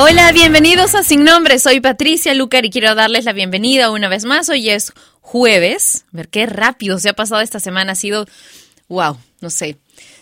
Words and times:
Hola, 0.00 0.30
bienvenidos 0.30 0.94
a 0.94 1.02
Sin 1.02 1.24
Nombre. 1.24 1.58
Soy 1.58 1.80
Patricia 1.80 2.32
Lucar 2.32 2.64
y 2.64 2.70
quiero 2.70 2.94
darles 2.94 3.24
la 3.24 3.32
bienvenida 3.32 3.90
una 3.90 4.08
vez 4.08 4.24
más. 4.24 4.48
Hoy 4.48 4.70
es 4.70 4.92
jueves. 5.22 6.04
Ver 6.12 6.28
qué 6.28 6.46
rápido 6.46 7.00
se 7.00 7.08
ha 7.08 7.14
pasado 7.14 7.40
esta 7.40 7.58
semana. 7.58 7.92
Ha 7.92 7.96
sido, 7.96 8.24
wow, 8.86 9.18
no 9.40 9.50
sé. 9.50 9.76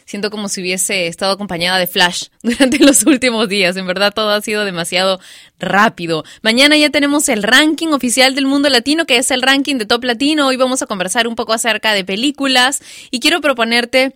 Siento 0.06 0.30
como 0.30 0.48
si 0.48 0.62
hubiese 0.62 1.08
estado 1.08 1.32
acompañada 1.32 1.78
de 1.78 1.86
Flash 1.86 2.28
durante 2.42 2.78
los 2.78 3.04
últimos 3.04 3.50
días. 3.50 3.76
En 3.76 3.86
verdad 3.86 4.14
todo 4.14 4.30
ha 4.30 4.40
sido 4.40 4.64
demasiado 4.64 5.20
rápido. 5.58 6.24
Mañana 6.40 6.78
ya 6.78 6.88
tenemos 6.88 7.28
el 7.28 7.42
ranking 7.42 7.88
oficial 7.88 8.34
del 8.34 8.46
mundo 8.46 8.70
latino, 8.70 9.04
que 9.04 9.18
es 9.18 9.30
el 9.30 9.42
ranking 9.42 9.76
de 9.76 9.84
Top 9.84 10.04
Latino. 10.04 10.46
Hoy 10.46 10.56
vamos 10.56 10.80
a 10.80 10.86
conversar 10.86 11.28
un 11.28 11.34
poco 11.34 11.52
acerca 11.52 11.92
de 11.92 12.02
películas 12.02 12.80
y 13.10 13.20
quiero 13.20 13.42
proponerte 13.42 14.14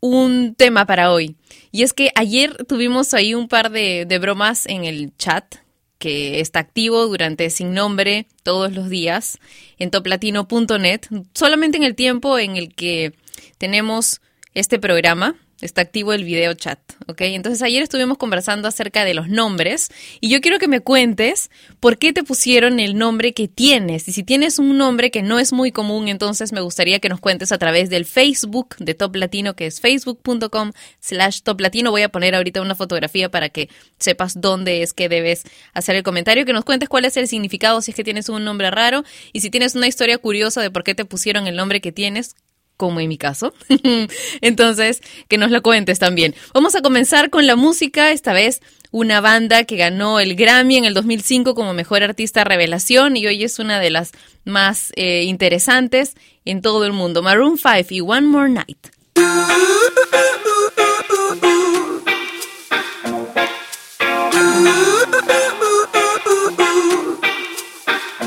un 0.00 0.54
tema 0.54 0.86
para 0.86 1.12
hoy. 1.12 1.36
Y 1.70 1.82
es 1.82 1.92
que 1.92 2.10
ayer 2.14 2.64
tuvimos 2.66 3.14
ahí 3.14 3.34
un 3.34 3.48
par 3.48 3.70
de, 3.70 4.04
de 4.06 4.18
bromas 4.18 4.66
en 4.66 4.84
el 4.84 5.12
chat 5.16 5.56
que 5.98 6.40
está 6.40 6.60
activo 6.60 7.06
durante 7.06 7.50
sin 7.50 7.74
nombre 7.74 8.26
todos 8.42 8.72
los 8.72 8.88
días 8.88 9.38
en 9.78 9.90
toplatino.net, 9.90 11.00
solamente 11.34 11.76
en 11.76 11.82
el 11.82 11.94
tiempo 11.94 12.38
en 12.38 12.56
el 12.56 12.74
que 12.74 13.14
tenemos 13.58 14.20
este 14.54 14.78
programa 14.78 15.36
Está 15.60 15.80
activo 15.80 16.12
el 16.12 16.22
video 16.22 16.54
chat, 16.54 16.78
¿ok? 17.08 17.22
Entonces 17.22 17.62
ayer 17.62 17.82
estuvimos 17.82 18.16
conversando 18.16 18.68
acerca 18.68 19.04
de 19.04 19.12
los 19.12 19.28
nombres 19.28 19.90
y 20.20 20.28
yo 20.28 20.40
quiero 20.40 20.60
que 20.60 20.68
me 20.68 20.78
cuentes 20.78 21.50
por 21.80 21.98
qué 21.98 22.12
te 22.12 22.22
pusieron 22.22 22.78
el 22.78 22.96
nombre 22.96 23.34
que 23.34 23.48
tienes. 23.48 24.06
Y 24.06 24.12
si 24.12 24.22
tienes 24.22 24.60
un 24.60 24.78
nombre 24.78 25.10
que 25.10 25.20
no 25.20 25.40
es 25.40 25.52
muy 25.52 25.72
común, 25.72 26.06
entonces 26.06 26.52
me 26.52 26.60
gustaría 26.60 27.00
que 27.00 27.08
nos 27.08 27.18
cuentes 27.18 27.50
a 27.50 27.58
través 27.58 27.90
del 27.90 28.04
Facebook 28.04 28.76
de 28.78 28.94
Top 28.94 29.16
Latino, 29.16 29.56
que 29.56 29.66
es 29.66 29.80
facebook.com 29.80 30.70
slash 31.00 31.40
Top 31.42 31.60
Latino. 31.60 31.90
Voy 31.90 32.02
a 32.02 32.08
poner 32.08 32.36
ahorita 32.36 32.62
una 32.62 32.76
fotografía 32.76 33.28
para 33.28 33.48
que 33.48 33.68
sepas 33.98 34.40
dónde 34.40 34.82
es 34.82 34.92
que 34.92 35.08
debes 35.08 35.42
hacer 35.74 35.96
el 35.96 36.04
comentario, 36.04 36.44
que 36.44 36.52
nos 36.52 36.64
cuentes 36.64 36.88
cuál 36.88 37.04
es 37.04 37.16
el 37.16 37.26
significado 37.26 37.82
si 37.82 37.90
es 37.90 37.96
que 37.96 38.04
tienes 38.04 38.28
un 38.28 38.44
nombre 38.44 38.70
raro 38.70 39.02
y 39.32 39.40
si 39.40 39.50
tienes 39.50 39.74
una 39.74 39.88
historia 39.88 40.18
curiosa 40.18 40.62
de 40.62 40.70
por 40.70 40.84
qué 40.84 40.94
te 40.94 41.04
pusieron 41.04 41.48
el 41.48 41.56
nombre 41.56 41.80
que 41.80 41.90
tienes, 41.90 42.36
como 42.78 43.00
en 43.00 43.08
mi 43.08 43.18
caso. 43.18 43.52
Entonces, 44.40 45.02
que 45.28 45.36
nos 45.36 45.50
lo 45.50 45.60
cuentes 45.62 45.98
también. 45.98 46.34
Vamos 46.54 46.74
a 46.74 46.80
comenzar 46.80 47.28
con 47.28 47.46
la 47.46 47.56
música, 47.56 48.12
esta 48.12 48.32
vez 48.32 48.62
una 48.90 49.20
banda 49.20 49.64
que 49.64 49.76
ganó 49.76 50.18
el 50.18 50.34
Grammy 50.34 50.76
en 50.76 50.86
el 50.86 50.94
2005 50.94 51.54
como 51.54 51.74
Mejor 51.74 52.02
Artista 52.02 52.44
Revelación 52.44 53.18
y 53.18 53.26
hoy 53.26 53.44
es 53.44 53.58
una 53.58 53.80
de 53.80 53.90
las 53.90 54.12
más 54.44 54.92
eh, 54.96 55.24
interesantes 55.24 56.14
en 56.46 56.62
todo 56.62 56.86
el 56.86 56.92
mundo. 56.92 57.22
Maroon 57.22 57.58
5 57.58 57.88
y 57.90 58.00
One 58.00 58.22
More 58.22 58.48
Night. 58.48 58.88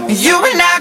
You 0.08 0.36
and 0.36 0.62
I 0.62 0.81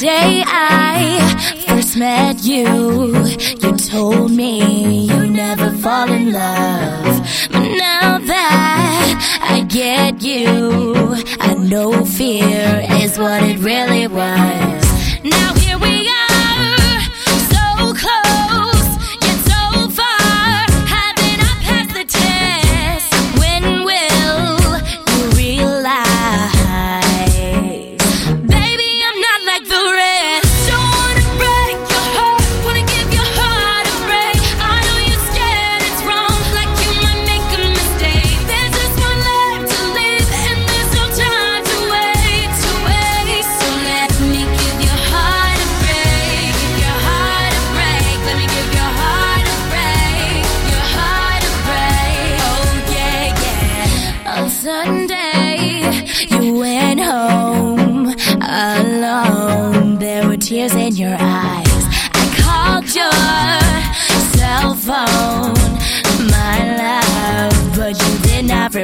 day 0.00 0.42
I 0.46 1.62
first 1.66 1.94
met 1.98 2.42
you, 2.42 3.26
you 3.60 3.76
told 3.76 4.30
me 4.30 5.04
you 5.04 5.26
never 5.26 5.70
fall 5.72 6.10
in 6.10 6.32
love. 6.32 7.18
But 7.52 7.68
now 7.76 8.18
that 8.18 9.38
I 9.42 9.62
get 9.68 10.22
you, 10.22 11.14
I 11.38 11.52
know 11.54 12.06
fear 12.06 12.82
is 13.02 13.18
what 13.18 13.42
it 13.42 13.58
really 13.58 14.06
was. 14.06 14.89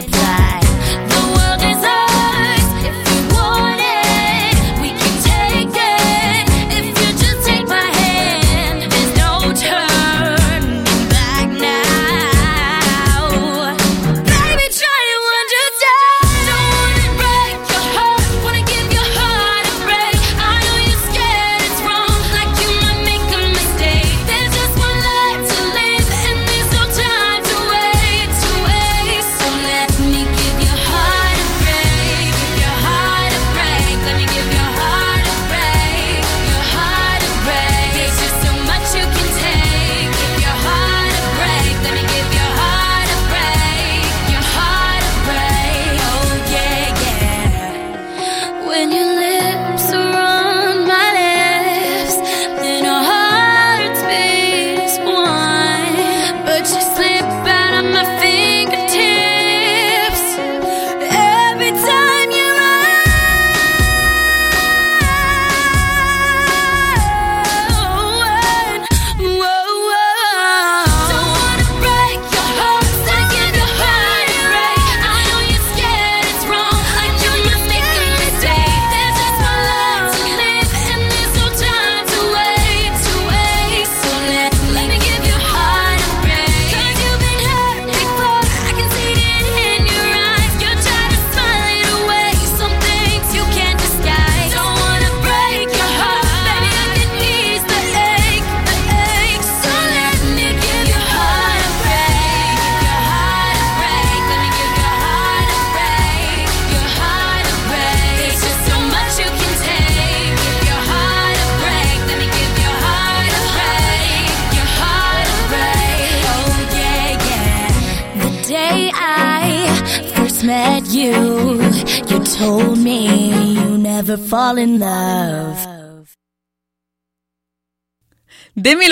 Reply. 0.00 0.66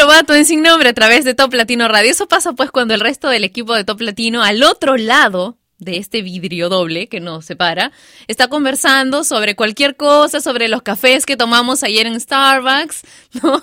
Demi 0.05 0.13
Lovato 0.13 0.35
en 0.35 0.45
Sin 0.45 0.61
Nombre 0.61 0.91
a 0.91 0.93
través 0.93 1.25
de 1.25 1.33
Top 1.35 1.55
Latino 1.55 1.89
Radio. 1.89 2.11
Eso 2.11 2.29
pasa 2.29 2.53
pues 2.53 2.71
cuando 2.71 2.93
el 2.93 3.01
resto 3.01 3.29
del 3.31 3.43
equipo 3.43 3.75
de 3.75 3.85
Top 3.85 4.03
Latino 4.03 4.43
al 4.43 4.63
otro 4.63 4.99
lado 4.99 5.57
de 5.79 5.97
este 5.97 6.21
vidrio 6.21 6.69
doble 6.69 7.09
que 7.09 7.21
nos 7.21 7.47
separa, 7.47 7.91
está 8.29 8.49
conversando 8.49 9.25
sobre 9.25 9.57
cualquier 9.57 9.97
cosa, 9.97 10.41
sobre 10.41 10.69
los 10.69 10.83
cafés 10.83 11.25
que 11.25 11.39
tomamos 11.39 11.83
ayer 11.83 12.07
en 12.07 12.21
Starbucks, 12.21 13.03
¿no? 13.43 13.63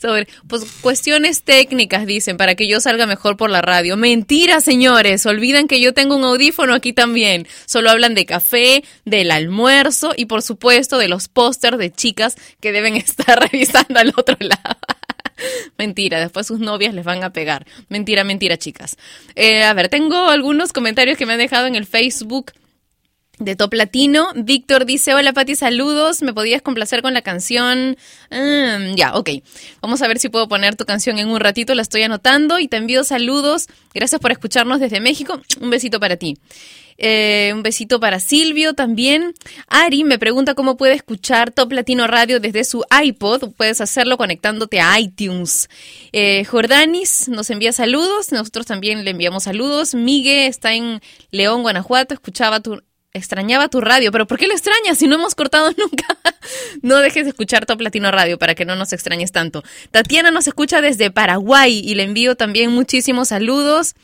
sobre 0.00 0.28
pues 0.46 0.64
cuestiones 0.80 1.42
técnicas, 1.42 2.06
dicen, 2.06 2.36
para 2.36 2.54
que 2.54 2.68
yo 2.68 2.80
salga 2.80 3.06
mejor 3.06 3.36
por 3.36 3.50
la 3.50 3.60
radio. 3.60 3.96
Mentira, 3.96 4.60
señores, 4.60 5.26
olvidan 5.26 5.66
que 5.66 5.80
yo 5.80 5.92
tengo 5.92 6.16
un 6.16 6.24
audífono 6.24 6.74
aquí 6.74 6.92
también. 6.92 7.48
Solo 7.66 7.90
hablan 7.90 8.14
de 8.14 8.24
café, 8.24 8.84
del 9.04 9.32
almuerzo 9.32 10.12
y 10.16 10.26
por 10.26 10.42
supuesto 10.42 10.98
de 10.98 11.08
los 11.08 11.26
pósters 11.26 11.78
de 11.78 11.92
chicas 11.92 12.36
que 12.60 12.70
deben 12.70 12.94
estar 12.96 13.50
revisando 13.50 13.98
al 13.98 14.12
otro 14.16 14.36
lado. 14.38 14.95
Mentira, 15.78 16.20
después 16.20 16.46
sus 16.46 16.60
novias 16.60 16.94
les 16.94 17.04
van 17.04 17.22
a 17.24 17.32
pegar. 17.32 17.66
Mentira, 17.88 18.24
mentira, 18.24 18.56
chicas. 18.56 18.96
Eh, 19.34 19.64
a 19.64 19.72
ver, 19.74 19.88
tengo 19.88 20.28
algunos 20.28 20.72
comentarios 20.72 21.18
que 21.18 21.26
me 21.26 21.34
han 21.34 21.38
dejado 21.38 21.66
en 21.66 21.74
el 21.74 21.86
Facebook 21.86 22.52
de 23.38 23.54
Top 23.54 23.74
Latino. 23.74 24.28
Víctor 24.34 24.86
dice, 24.86 25.14
hola 25.14 25.32
Pati, 25.32 25.56
saludos. 25.56 26.22
¿Me 26.22 26.32
podías 26.32 26.62
complacer 26.62 27.02
con 27.02 27.14
la 27.14 27.22
canción? 27.22 27.96
Mm, 28.30 28.94
ya, 28.96 29.14
ok. 29.14 29.30
Vamos 29.82 30.02
a 30.02 30.08
ver 30.08 30.18
si 30.18 30.28
puedo 30.28 30.48
poner 30.48 30.76
tu 30.76 30.84
canción 30.84 31.18
en 31.18 31.28
un 31.28 31.40
ratito. 31.40 31.74
La 31.74 31.82
estoy 31.82 32.02
anotando 32.02 32.58
y 32.58 32.68
te 32.68 32.76
envío 32.76 33.04
saludos. 33.04 33.66
Gracias 33.94 34.20
por 34.20 34.32
escucharnos 34.32 34.80
desde 34.80 35.00
México. 35.00 35.40
Un 35.60 35.70
besito 35.70 36.00
para 36.00 36.16
ti. 36.16 36.38
Eh, 36.98 37.52
un 37.54 37.62
besito 37.62 38.00
para 38.00 38.20
Silvio 38.20 38.74
también. 38.74 39.34
Ari 39.68 40.04
me 40.04 40.18
pregunta 40.18 40.54
cómo 40.54 40.76
puede 40.76 40.94
escuchar 40.94 41.50
Top 41.50 41.72
Latino 41.72 42.06
Radio 42.06 42.40
desde 42.40 42.64
su 42.64 42.84
iPod. 43.02 43.52
Puedes 43.56 43.80
hacerlo 43.80 44.16
conectándote 44.16 44.80
a 44.80 44.98
iTunes. 44.98 45.68
Eh, 46.12 46.44
Jordanis 46.44 47.28
nos 47.28 47.50
envía 47.50 47.72
saludos. 47.72 48.32
Nosotros 48.32 48.66
también 48.66 49.04
le 49.04 49.10
enviamos 49.10 49.44
saludos. 49.44 49.94
Migue 49.94 50.46
está 50.46 50.74
en 50.74 51.00
León, 51.30 51.62
Guanajuato. 51.62 52.14
Escuchaba 52.14 52.60
tu, 52.60 52.82
extrañaba 53.12 53.68
tu 53.68 53.80
radio. 53.80 54.12
¿Pero 54.12 54.26
por 54.26 54.38
qué 54.38 54.46
lo 54.46 54.54
extrañas 54.54 54.98
si 54.98 55.06
no 55.06 55.16
hemos 55.16 55.34
cortado 55.34 55.72
nunca? 55.76 56.06
no 56.82 56.96
dejes 56.98 57.24
de 57.24 57.30
escuchar 57.30 57.66
Top 57.66 57.80
Latino 57.80 58.10
Radio 58.10 58.38
para 58.38 58.54
que 58.54 58.64
no 58.64 58.76
nos 58.76 58.92
extrañes 58.92 59.32
tanto. 59.32 59.62
Tatiana 59.90 60.30
nos 60.30 60.46
escucha 60.46 60.80
desde 60.80 61.10
Paraguay 61.10 61.82
y 61.84 61.94
le 61.94 62.04
envío 62.04 62.36
también 62.36 62.70
muchísimos 62.72 63.28
saludos. 63.28 63.94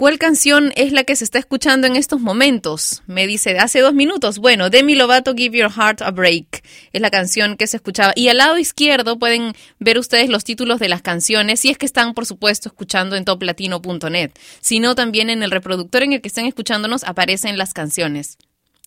¿Cuál 0.00 0.18
canción 0.18 0.72
es 0.76 0.92
la 0.92 1.04
que 1.04 1.14
se 1.14 1.24
está 1.24 1.38
escuchando 1.38 1.86
en 1.86 1.94
estos 1.94 2.22
momentos? 2.22 3.02
Me 3.06 3.26
dice, 3.26 3.58
hace 3.58 3.80
dos 3.80 3.92
minutos. 3.92 4.38
Bueno, 4.38 4.70
Demi 4.70 4.94
Lovato, 4.94 5.34
Give 5.34 5.58
Your 5.58 5.70
Heart 5.70 6.00
a 6.00 6.10
Break. 6.10 6.64
Es 6.94 7.02
la 7.02 7.10
canción 7.10 7.58
que 7.58 7.66
se 7.66 7.76
escuchaba. 7.76 8.14
Y 8.16 8.28
al 8.28 8.38
lado 8.38 8.56
izquierdo 8.56 9.18
pueden 9.18 9.52
ver 9.78 9.98
ustedes 9.98 10.30
los 10.30 10.42
títulos 10.42 10.80
de 10.80 10.88
las 10.88 11.02
canciones, 11.02 11.60
si 11.60 11.68
es 11.68 11.76
que 11.76 11.84
están, 11.84 12.14
por 12.14 12.24
supuesto, 12.24 12.70
escuchando 12.70 13.14
en 13.14 13.26
toplatino.net. 13.26 14.30
Si 14.62 14.80
no, 14.80 14.94
también 14.94 15.28
en 15.28 15.42
el 15.42 15.50
reproductor 15.50 16.02
en 16.02 16.14
el 16.14 16.22
que 16.22 16.28
estén 16.28 16.46
escuchándonos 16.46 17.04
aparecen 17.04 17.58
las 17.58 17.74
canciones. 17.74 18.38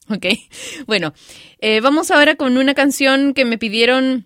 Ok, 0.09 0.25
bueno, 0.87 1.13
eh, 1.59 1.79
vamos 1.79 2.09
ahora 2.09 2.33
con 2.37 2.57
una 2.57 2.73
canción 2.73 3.35
que 3.35 3.45
me 3.45 3.59
pidieron, 3.59 4.25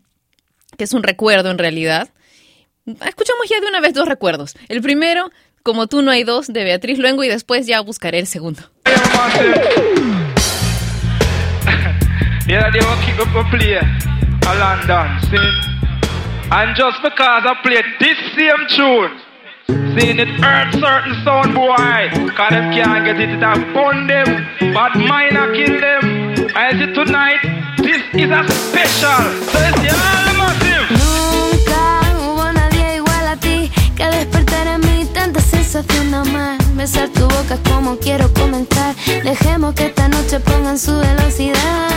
que 0.78 0.86
es 0.86 0.94
un 0.94 1.04
recuerdo 1.04 1.52
en 1.52 1.58
realidad. 1.58 2.14
Escuchamos 2.86 3.50
ya 3.50 3.60
de 3.60 3.68
una 3.68 3.82
vez 3.82 3.94
dos 3.94 4.08
recuerdos. 4.08 4.56
El 4.70 4.82
primero, 4.82 5.30
Como 5.68 5.88
tú 5.88 6.02
no 6.02 6.12
hay 6.12 6.24
dos, 6.24 6.48
de 6.48 6.64
Beatriz 6.64 6.98
Luengo, 6.98 7.26
y 7.26 7.28
después 7.28 7.68
ya 7.68 7.82
buscaré 7.82 8.20
el 8.20 8.28
segundo. 8.28 8.62
Yeah, 12.48 12.72
they 12.72 12.80
will 12.80 12.96
keep 13.06 13.20
up 13.20 13.36
a 13.36 13.44
play 13.52 13.74
a 13.76 13.84
London, 14.56 15.20
see? 15.30 15.36
And 16.52 16.74
just 16.74 17.02
because 17.04 17.44
I 17.44 17.54
played 17.64 17.84
this 18.00 18.18
same 18.34 18.66
tune, 18.78 19.12
seeing 20.00 20.20
it 20.20 20.30
hurt 20.40 20.72
certain 20.76 21.22
sound 21.26 21.54
boy, 21.54 22.12
cause 22.38 22.52
them 22.52 22.72
can't 22.72 23.04
get 23.04 23.20
it, 23.20 23.32
it 23.32 23.74
fun 23.74 24.08
them, 24.08 24.48
but 24.74 24.96
mine 24.96 25.36
a 25.36 25.52
kill 25.52 25.82
them. 25.82 26.48
I 26.56 26.72
see 26.80 26.94
tonight, 26.94 27.42
this 27.80 28.02
is 28.14 28.32
a 28.32 28.48
special, 28.48 29.22
so 29.52 29.60
it's 29.60 29.82
the 29.82 29.92
all 29.92 30.32
massive. 30.38 31.07
Sensación 35.82 36.12
de. 36.12 36.58
Besar 36.76 37.10
tu 37.10 37.22
boca 37.22 37.56
es 37.56 37.72
como 37.72 37.98
quiero 37.98 38.32
comenzar. 38.34 38.96
Dejemos 39.24 39.74
que 39.74 39.88
esta 39.88 40.08
noche 40.08 40.40
pongan 40.40 40.78
su 40.78 40.96
velocidad. 40.96 41.90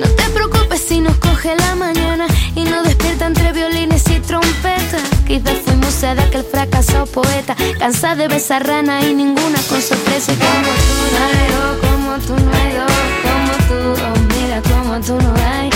No 0.00 0.06
te 0.08 0.24
preocupes 0.34 0.80
si 0.86 1.00
nos 1.00 1.16
coge 1.16 1.54
la 1.56 1.74
mañana 1.74 2.26
y 2.54 2.64
nos 2.64 2.84
despierta 2.84 3.26
entre 3.26 3.52
violines 3.52 4.04
y 4.08 4.20
trompetas. 4.20 5.02
Quizás 5.26 5.58
fuimos 5.64 5.94
sed 5.94 6.16
de 6.16 6.22
aquel 6.22 6.44
fracasado 6.44 7.06
poeta, 7.06 7.56
cansada 7.78 8.16
de 8.16 8.28
besar 8.28 8.66
rana 8.66 9.00
y 9.02 9.14
ninguna 9.14 9.58
con 9.68 9.80
sorpresa. 9.80 10.32
Como 10.32 10.72
tú 10.86 10.94
no 11.12 11.24
hay 11.26 11.50
como 11.80 12.18
tú 12.18 12.44
no 12.44 12.52
hay 12.52 12.72
dos, 12.74 12.92
como 13.24 13.52
tú, 13.68 14.02
oh 14.02 14.16
mira 14.34 14.62
como 14.62 15.00
tú 15.00 15.14
no 15.22 15.34
hay, 15.46 15.69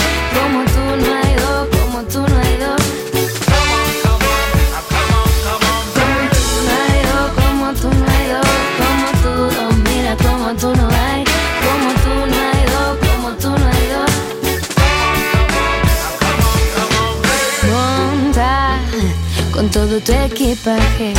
tu 20.05 20.13
equipaje. 20.13 21.13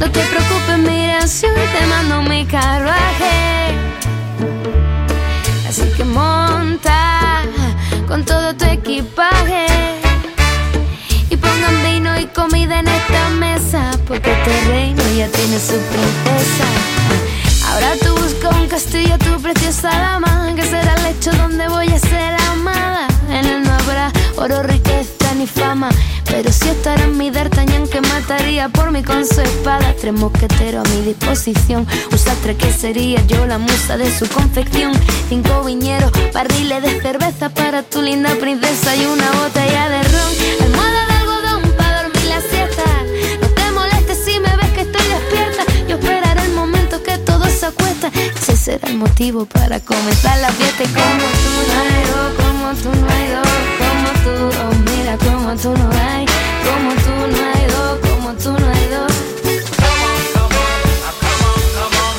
No 0.00 0.10
te 0.10 0.20
preocupes, 0.20 0.78
mira, 0.78 1.26
si 1.28 1.46
hoy 1.46 1.66
te 1.78 1.86
mando 1.86 2.22
mi 2.22 2.44
carruaje. 2.44 3.76
Así 5.68 5.82
que 5.96 6.04
monta 6.04 7.42
con 8.08 8.24
todo 8.24 8.54
tu 8.56 8.64
equipaje. 8.64 9.66
Y 11.30 11.36
pongan 11.36 11.82
vino 11.84 12.18
y 12.18 12.26
comida 12.26 12.80
en 12.80 12.88
esta 12.88 13.28
mesa, 13.38 13.92
porque 14.08 14.32
este 14.32 14.68
reino 14.68 15.02
ya 15.16 15.28
tiene 15.28 15.60
su 15.60 15.78
princesa. 15.92 16.66
Ahora 17.70 17.92
tú 18.02 18.12
buscas 18.20 18.56
un 18.56 18.66
castillo, 18.66 19.16
tu 19.18 19.40
preciosa 19.40 19.90
dama, 19.90 20.52
que 20.56 20.62
será 20.62 20.94
el 20.94 21.02
lecho 21.04 21.30
donde 21.32 21.68
voy 21.68 21.86
a 21.86 21.98
ser 22.00 22.34
amada. 22.50 23.06
En 23.28 23.46
él 23.46 23.62
no 23.62 23.72
habrá 23.72 24.10
oro, 24.36 24.64
riqueza 24.64 25.19
ni 25.40 25.46
fama, 25.46 25.88
pero 26.26 26.52
sí 26.52 26.68
estará 26.68 27.02
en 27.04 27.16
mi 27.16 27.30
D'Artagnan 27.30 27.88
que 27.88 28.02
mataría 28.02 28.68
por 28.68 28.90
mí 28.90 29.02
con 29.02 29.24
su 29.24 29.40
espada. 29.40 29.94
Tres 29.98 30.12
mosqueteros 30.12 30.84
a 30.84 30.90
mi 30.90 31.00
disposición, 31.00 31.86
un 32.12 32.18
sastre 32.18 32.56
que 32.56 32.70
sería 32.70 33.24
yo 33.26 33.46
la 33.46 33.56
musa 33.56 33.96
de 33.96 34.10
su 34.18 34.28
confección. 34.28 34.92
Cinco 35.30 35.64
viñeros, 35.64 36.12
barriles 36.34 36.82
de 36.82 37.00
cerveza 37.00 37.48
para 37.48 37.82
tu 37.82 38.02
linda 38.02 38.34
princesa 38.34 38.94
y 38.96 39.06
una 39.06 39.30
botella 39.32 39.88
de 39.88 40.02
ron. 40.02 40.32
Almohada 40.64 41.06
de 41.06 41.14
algodón 41.20 41.62
para 41.78 42.02
dormir 42.02 42.24
la 42.26 42.40
siesta. 42.42 42.84
No 43.40 43.48
te 43.48 43.70
molestes 43.70 44.18
si 44.22 44.38
me 44.40 44.54
ves 44.56 44.70
que 44.74 44.82
estoy 44.82 45.06
despierta. 45.08 45.62
Yo 45.88 45.96
esperaré 45.96 46.44
el 46.44 46.52
momento 46.52 47.02
que 47.02 47.16
todo 47.16 47.46
se 47.46 47.64
acuesta. 47.64 48.10
Ese 48.38 48.56
será 48.56 48.88
el 48.88 48.98
motivo 48.98 49.46
para 49.46 49.80
comenzar 49.80 50.38
la 50.38 50.50
fiesta. 50.50 50.84
Y 50.84 50.88
como 50.88 51.26
tú 51.42 51.52
no 51.70 51.80
hay 51.80 52.00
como 52.36 52.74
tú 52.82 52.90
no 53.00 53.08
hay 53.08 53.30
como 53.80 54.10
tú, 54.24 54.58
oh 54.66 54.79
mira 55.10 55.18
como 55.18 55.56
tú 55.56 55.74
no 55.76 55.90
hay, 55.90 56.24
como 56.64 56.90
tú 57.02 57.10
no 57.10 57.38
hay 57.52 57.64
dos, 57.66 57.98
como 58.08 58.32
tú 58.34 58.50
no 58.50 58.72
hay 58.72 58.88
dos. 58.88 59.12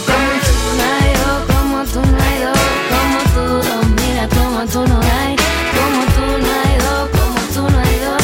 Como 0.07 0.33
tú 0.45 0.55
no 0.77 0.83
hay 0.99 1.11
dos, 1.23 1.39
como 1.47 1.77
tú 1.85 2.01
no 2.01 2.17
mira 3.95 4.27
como 4.27 4.65
tú 4.65 4.79
no 4.87 4.95
hay, 4.99 5.35
como 5.77 6.01
tú 6.15 6.23
no 6.43 6.49
hay 6.59 6.75
dos, 6.85 7.03
como 7.17 7.39
tú 7.53 7.61
no 7.71 7.79
hay 7.79 7.97
dos. 8.05 8.23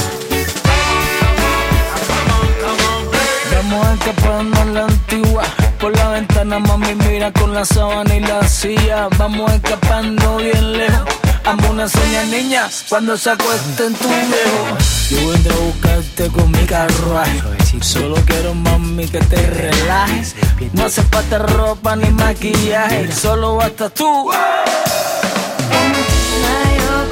Vamos 3.53 3.87
escapando 3.99 4.61
a 4.61 4.65
la 4.65 4.83
antigua. 4.85 5.43
Por 5.79 5.91
la 5.95 6.09
ventana, 6.09 6.59
mami, 6.59 6.95
mira 6.95 7.31
con 7.31 7.53
la 7.53 7.63
sábana 7.63 8.15
y 8.15 8.19
la 8.19 8.47
silla. 8.47 9.07
Vamos 9.17 9.51
escapando 9.53 10.37
bien 10.37 10.73
lejos. 10.73 11.26
Amo 11.47 11.69
una 11.69 11.87
seña 11.87 12.23
niña 12.25 12.69
cuando 12.89 13.15
se 13.15 13.29
acuesta 13.29 13.85
en 13.85 13.93
tu 13.93 14.05
viejo. 14.05 14.77
Yo 15.09 15.29
vendré 15.29 15.53
a 15.53 15.57
buscarte 15.57 16.27
con 16.27 16.51
mi 16.51 16.65
carruaje. 16.65 17.41
Solo 17.79 18.15
quiero, 18.25 18.53
mami, 18.53 19.07
que 19.07 19.19
te 19.19 19.37
relajes. 19.47 20.35
No 20.73 20.83
hace 20.87 21.03
falta 21.03 21.37
ropa 21.37 21.95
ni 21.95 22.09
maquillaje. 22.09 23.09
Solo 23.13 23.55
basta 23.55 23.89
tú. 23.89 24.03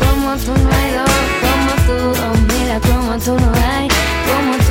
Como 0.01 0.35
tú 0.43 0.51
no 0.51 0.69
hay 0.75 0.91
dos, 0.91 1.07
como 1.41 1.71
tú, 1.85 1.95
oh 2.21 2.35
mira 2.49 2.79
como 2.81 3.17
tú 3.17 3.39
no 3.39 3.53
hay, 3.53 3.87
como 4.27 4.57
tú 4.57 4.64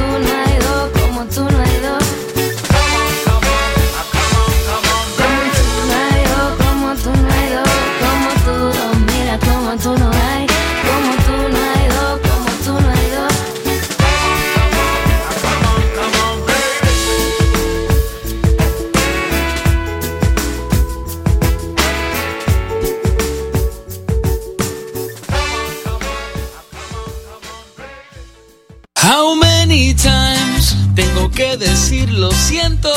decir 31.56 32.11
lo 32.12 32.30
siento? 32.32 32.92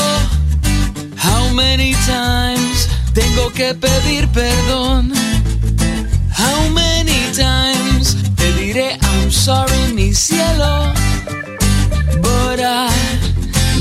How 1.22 1.52
many 1.52 1.94
times 2.06 2.88
tengo 3.12 3.52
que 3.52 3.74
pedir 3.74 4.28
perdón? 4.28 5.12
How 6.36 6.68
many 6.70 7.30
times 7.32 8.16
te 8.36 8.52
diré 8.54 8.98
I'm 9.00 9.30
sorry, 9.30 9.92
mi 9.94 10.12
cielo? 10.12 10.92
But 12.20 12.60
I 12.60 12.88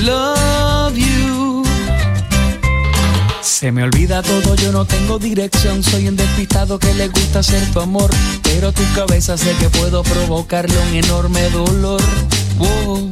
love 0.03 0.95
you. 0.95 1.63
Se 3.41 3.71
me 3.71 3.83
olvida 3.83 4.21
todo, 4.21 4.55
yo 4.55 4.71
no 4.71 4.85
tengo 4.85 5.17
dirección. 5.17 5.83
Soy 5.83 6.07
un 6.07 6.15
despistado 6.15 6.77
que 6.77 6.93
le 6.93 7.07
gusta 7.07 7.41
ser 7.41 7.65
tu 7.71 7.79
amor. 7.79 8.09
Pero 8.43 8.71
tu 8.71 8.83
cabeza 8.93 9.37
sé 9.37 9.55
que 9.59 9.69
puedo 9.69 10.03
provocarle 10.03 10.77
un 10.89 10.95
enorme 10.95 11.49
dolor. 11.49 12.01
Wow. 12.59 13.09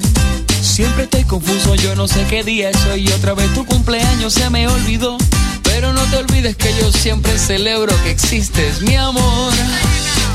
Siempre 0.76 1.04
estoy 1.04 1.24
confuso, 1.24 1.74
yo 1.76 1.96
no 1.96 2.06
sé 2.06 2.26
qué 2.30 2.44
día 2.44 2.70
es 2.70 2.86
hoy. 2.88 3.08
Otra 3.14 3.34
vez 3.34 3.54
tu 3.54 3.66
cumpleaños 3.66 4.34
se 4.34 4.50
me 4.50 4.68
olvidó. 4.68 5.18
Pero 5.64 5.94
no 5.94 6.04
te 6.08 6.18
olvides 6.18 6.58
que 6.58 6.76
yo 6.76 6.92
siempre 6.92 7.40
celebro 7.40 7.96
que 8.04 8.12
existes, 8.12 8.82
mi 8.82 8.94
amor. 8.98 9.54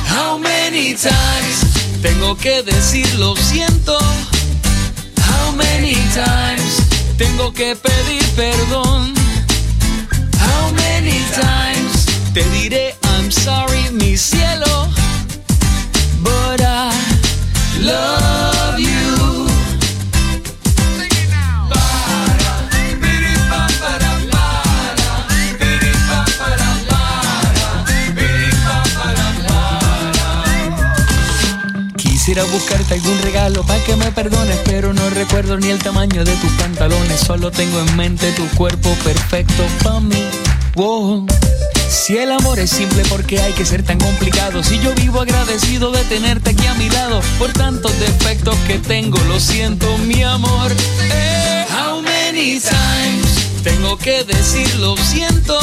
How 0.09 0.39
many 0.39 0.95
times 0.95 2.01
tengo 2.01 2.39
que 2.39 2.63
decir 2.63 3.07
lo 3.17 3.37
siento? 3.37 3.99
How 3.99 5.53
many 5.57 5.93
times 6.15 6.87
tengo 7.19 7.53
que 7.53 7.77
pedir 7.77 8.25
perdón? 8.35 9.13
How 10.41 10.73
many 10.73 11.23
times 11.35 12.07
te 12.33 12.43
diré 12.49 12.97
I'm 13.03 13.31
sorry, 13.31 13.91
mi 13.91 14.17
cielo? 14.17 14.70
Quisiera 32.41 32.59
buscarte 32.59 32.95
algún 32.95 33.19
regalo 33.21 33.63
para 33.67 33.85
que 33.85 33.97
me 33.97 34.11
perdones, 34.13 34.57
pero 34.65 34.95
no 34.95 35.11
recuerdo 35.11 35.59
ni 35.59 35.69
el 35.69 35.79
tamaño 35.79 36.25
de 36.25 36.33
tus 36.37 36.51
pantalones. 36.53 37.21
Solo 37.21 37.51
tengo 37.51 37.79
en 37.81 37.97
mente 37.97 38.33
tu 38.33 38.47
cuerpo 38.57 38.89
perfecto 39.05 39.63
para 39.85 40.01
mí. 40.01 40.25
Wow. 40.75 41.27
Si 41.91 42.17
el 42.17 42.33
amor 42.33 42.59
es 42.59 42.71
simple, 42.71 43.03
¿por 43.11 43.25
qué 43.25 43.41
hay 43.41 43.53
que 43.53 43.67
ser 43.67 43.83
tan 43.83 43.99
complicado? 43.99 44.63
Si 44.63 44.79
yo 44.79 44.95
vivo 44.95 45.21
agradecido 45.21 45.91
de 45.91 46.03
tenerte 46.05 46.51
aquí 46.51 46.67
a 46.67 46.73
mi 46.75 46.89
lado, 46.89 47.21
por 47.39 47.53
tantos 47.53 47.93
defectos 48.01 48.57
que 48.67 48.79
tengo, 48.79 49.19
lo 49.29 49.39
siento, 49.39 49.99
mi 49.99 50.23
amor. 50.23 50.73
Eh, 51.13 51.67
how 51.71 52.01
many 52.01 52.59
times 52.59 53.63
tengo 53.63 53.99
que 53.99 54.25
decir 54.25 54.77
lo 54.77 54.97
siento? 54.97 55.59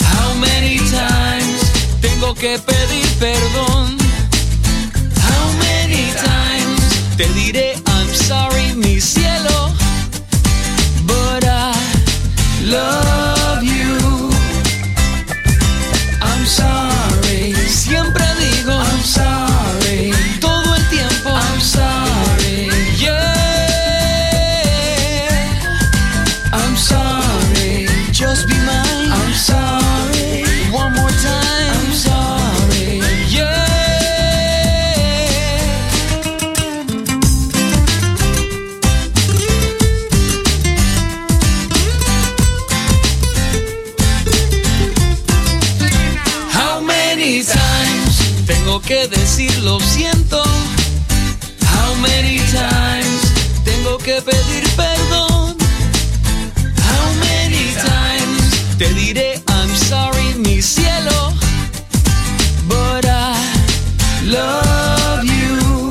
How 0.00 0.34
many 0.40 0.78
times 0.78 1.70
tengo 2.00 2.34
que 2.34 2.58
pedir 2.58 3.06
perdón? 3.20 4.01
Te 7.16 7.26
diré 7.34 7.74
I'm 7.86 8.08
sorry, 8.14 8.74
mi 8.74 9.00
cielo? 9.00 9.72
But 11.06 11.44
I 11.44 11.74
love 12.64 13.41
lo 49.62 49.78
siento? 49.80 50.42
How 51.72 51.94
many 52.00 52.38
times 52.50 53.32
tengo 53.64 53.96
que 53.98 54.20
pedir 54.22 54.68
perdón? 54.76 55.56
How 56.88 57.06
many 57.20 57.72
times 57.74 58.76
te 58.78 58.92
diré 58.94 59.40
I'm 59.48 59.74
sorry, 59.88 60.34
mi 60.38 60.60
cielo? 60.60 61.32
But 62.68 63.06
I 63.06 63.36
love 64.26 65.24
you. 65.24 65.90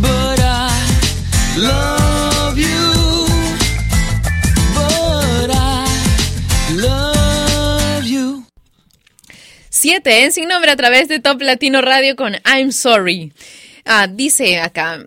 But 0.00 0.40
I 0.40 0.70
love 1.56 1.99
7 9.80 10.24
en 10.24 10.32
Sin 10.32 10.46
Nombre 10.46 10.70
a 10.70 10.76
través 10.76 11.08
de 11.08 11.20
Top 11.20 11.40
Latino 11.40 11.80
Radio 11.80 12.14
con 12.14 12.34
I'm 12.44 12.70
Sorry. 12.70 13.32
Ah, 13.86 14.08
dice 14.08 14.58
acá 14.58 15.06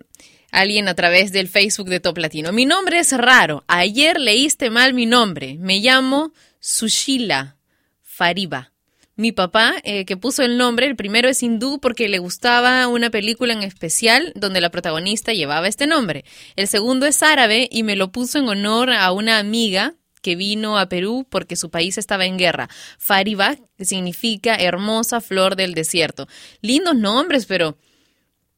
alguien 0.49 0.87
a 0.87 0.95
través 0.95 1.31
del 1.31 1.47
Facebook 1.47 1.89
de 1.89 1.99
Top 1.99 2.17
Latino. 2.17 2.51
Mi 2.51 2.65
nombre 2.65 2.97
es 2.97 3.15
raro. 3.15 3.63
Ayer 3.67 4.19
leíste 4.19 4.71
mal 4.71 4.95
mi 4.95 5.05
nombre. 5.05 5.57
Me 5.59 5.77
llamo 5.77 6.33
Sushila 6.59 7.57
Fariba. 8.01 8.71
Mi 9.15 9.31
papá, 9.31 9.75
eh, 9.83 10.05
que 10.05 10.17
puso 10.17 10.41
el 10.41 10.57
nombre, 10.57 10.87
el 10.87 10.95
primero 10.95 11.29
es 11.29 11.43
hindú 11.43 11.79
porque 11.79 12.09
le 12.09 12.17
gustaba 12.17 12.87
una 12.87 13.11
película 13.11 13.53
en 13.53 13.61
especial 13.61 14.33
donde 14.35 14.59
la 14.59 14.71
protagonista 14.71 15.33
llevaba 15.33 15.67
este 15.67 15.85
nombre. 15.85 16.25
El 16.55 16.67
segundo 16.67 17.05
es 17.05 17.21
árabe 17.21 17.69
y 17.71 17.83
me 17.83 17.95
lo 17.95 18.11
puso 18.11 18.39
en 18.39 18.47
honor 18.47 18.89
a 18.89 19.11
una 19.11 19.37
amiga 19.37 19.93
que 20.23 20.35
vino 20.35 20.79
a 20.79 20.89
Perú 20.89 21.27
porque 21.29 21.55
su 21.55 21.69
país 21.69 21.99
estaba 21.99 22.25
en 22.25 22.39
guerra. 22.39 22.69
Fariba 22.97 23.57
que 23.77 23.85
significa 23.85 24.55
hermosa 24.55 25.21
flor 25.21 25.55
del 25.55 25.75
desierto. 25.75 26.27
Lindos 26.61 26.95
nombres, 26.95 27.45
pero 27.45 27.77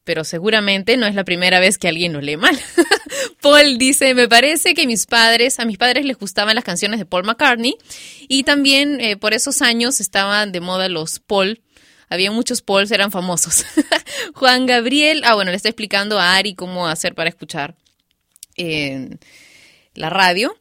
pero 0.04 0.22
seguramente 0.22 0.96
no 0.96 1.04
es 1.06 1.16
la 1.16 1.24
primera 1.24 1.58
vez 1.58 1.78
que 1.78 1.88
alguien 1.88 2.12
lo 2.12 2.20
lee 2.20 2.36
mal. 2.36 2.56
Paul 3.42 3.76
dice, 3.76 4.14
me 4.14 4.28
parece 4.28 4.72
que 4.72 4.86
mis 4.86 5.04
padres, 5.04 5.58
a 5.58 5.64
mis 5.64 5.78
padres 5.78 6.04
les 6.04 6.16
gustaban 6.16 6.54
las 6.54 6.62
canciones 6.62 7.00
de 7.00 7.06
Paul 7.06 7.24
McCartney 7.24 7.76
y 8.28 8.44
también 8.44 9.00
eh, 9.00 9.16
por 9.16 9.34
esos 9.34 9.62
años 9.62 10.00
estaban 10.00 10.52
de 10.52 10.60
moda 10.60 10.88
los 10.88 11.18
Paul. 11.18 11.60
Había 12.08 12.30
muchos 12.30 12.62
Pauls, 12.62 12.92
eran 12.92 13.10
famosos. 13.10 13.64
Juan 14.34 14.66
Gabriel, 14.66 15.22
ah 15.24 15.34
bueno, 15.34 15.50
le 15.50 15.56
está 15.56 15.70
explicando 15.70 16.20
a 16.20 16.36
Ari 16.36 16.54
cómo 16.54 16.86
hacer 16.86 17.16
para 17.16 17.28
escuchar 17.28 17.74
en 18.54 19.18
la 19.94 20.08
radio. 20.08 20.56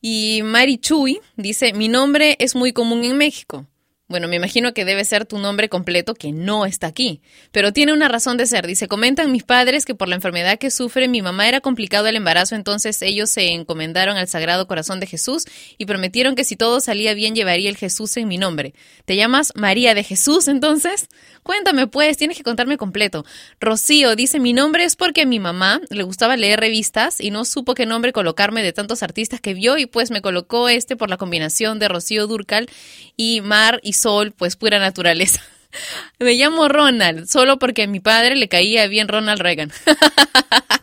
Y 0.00 0.42
Mari 0.42 0.78
Chuy 0.78 1.20
dice, 1.36 1.72
mi 1.72 1.88
nombre 1.88 2.36
es 2.38 2.54
muy 2.54 2.72
común 2.72 3.04
en 3.04 3.16
México. 3.18 3.66
Bueno, 4.10 4.26
me 4.26 4.34
imagino 4.34 4.74
que 4.74 4.84
debe 4.84 5.04
ser 5.04 5.24
tu 5.24 5.38
nombre 5.38 5.68
completo 5.68 6.14
que 6.14 6.32
no 6.32 6.66
está 6.66 6.88
aquí, 6.88 7.20
pero 7.52 7.72
tiene 7.72 7.92
una 7.92 8.08
razón 8.08 8.36
de 8.38 8.46
ser. 8.46 8.66
Dice, 8.66 8.88
comentan 8.88 9.30
mis 9.30 9.44
padres 9.44 9.84
que 9.84 9.94
por 9.94 10.08
la 10.08 10.16
enfermedad 10.16 10.58
que 10.58 10.72
sufre 10.72 11.06
mi 11.06 11.22
mamá 11.22 11.46
era 11.46 11.60
complicado 11.60 12.08
el 12.08 12.16
embarazo, 12.16 12.56
entonces 12.56 13.02
ellos 13.02 13.30
se 13.30 13.52
encomendaron 13.52 14.16
al 14.16 14.26
Sagrado 14.26 14.66
Corazón 14.66 14.98
de 14.98 15.06
Jesús 15.06 15.44
y 15.78 15.86
prometieron 15.86 16.34
que 16.34 16.42
si 16.42 16.56
todo 16.56 16.80
salía 16.80 17.14
bien 17.14 17.36
llevaría 17.36 17.70
el 17.70 17.76
Jesús 17.76 18.16
en 18.16 18.26
mi 18.26 18.36
nombre. 18.36 18.74
¿Te 19.04 19.14
llamas 19.14 19.52
María 19.54 19.94
de 19.94 20.02
Jesús 20.02 20.48
entonces? 20.48 21.06
Cuéntame 21.44 21.86
pues, 21.86 22.16
tienes 22.16 22.36
que 22.36 22.42
contarme 22.42 22.78
completo. 22.78 23.24
Rocío 23.60 24.16
dice, 24.16 24.40
mi 24.40 24.52
nombre 24.52 24.82
es 24.82 24.96
porque 24.96 25.22
a 25.22 25.26
mi 25.26 25.38
mamá 25.38 25.80
le 25.88 26.02
gustaba 26.02 26.36
leer 26.36 26.58
revistas 26.58 27.20
y 27.20 27.30
no 27.30 27.44
supo 27.44 27.74
qué 27.74 27.86
nombre 27.86 28.12
colocarme 28.12 28.64
de 28.64 28.72
tantos 28.72 29.04
artistas 29.04 29.40
que 29.40 29.54
vio 29.54 29.78
y 29.78 29.86
pues 29.86 30.10
me 30.10 30.20
colocó 30.20 30.68
este 30.68 30.96
por 30.96 31.10
la 31.10 31.16
combinación 31.16 31.78
de 31.78 31.86
Rocío 31.86 32.26
Durcal 32.26 32.68
y 33.16 33.40
Mar 33.40 33.78
y 33.84 33.99
Sol, 34.00 34.32
pues 34.32 34.56
pura 34.56 34.78
naturaleza. 34.78 35.42
Me 36.18 36.34
llamo 36.34 36.68
Ronald, 36.68 37.28
solo 37.28 37.58
porque 37.58 37.84
a 37.84 37.86
mi 37.86 38.00
padre 38.00 38.36
le 38.36 38.48
caía 38.48 38.86
bien 38.86 39.08
Ronald 39.08 39.40
Reagan. 39.40 39.72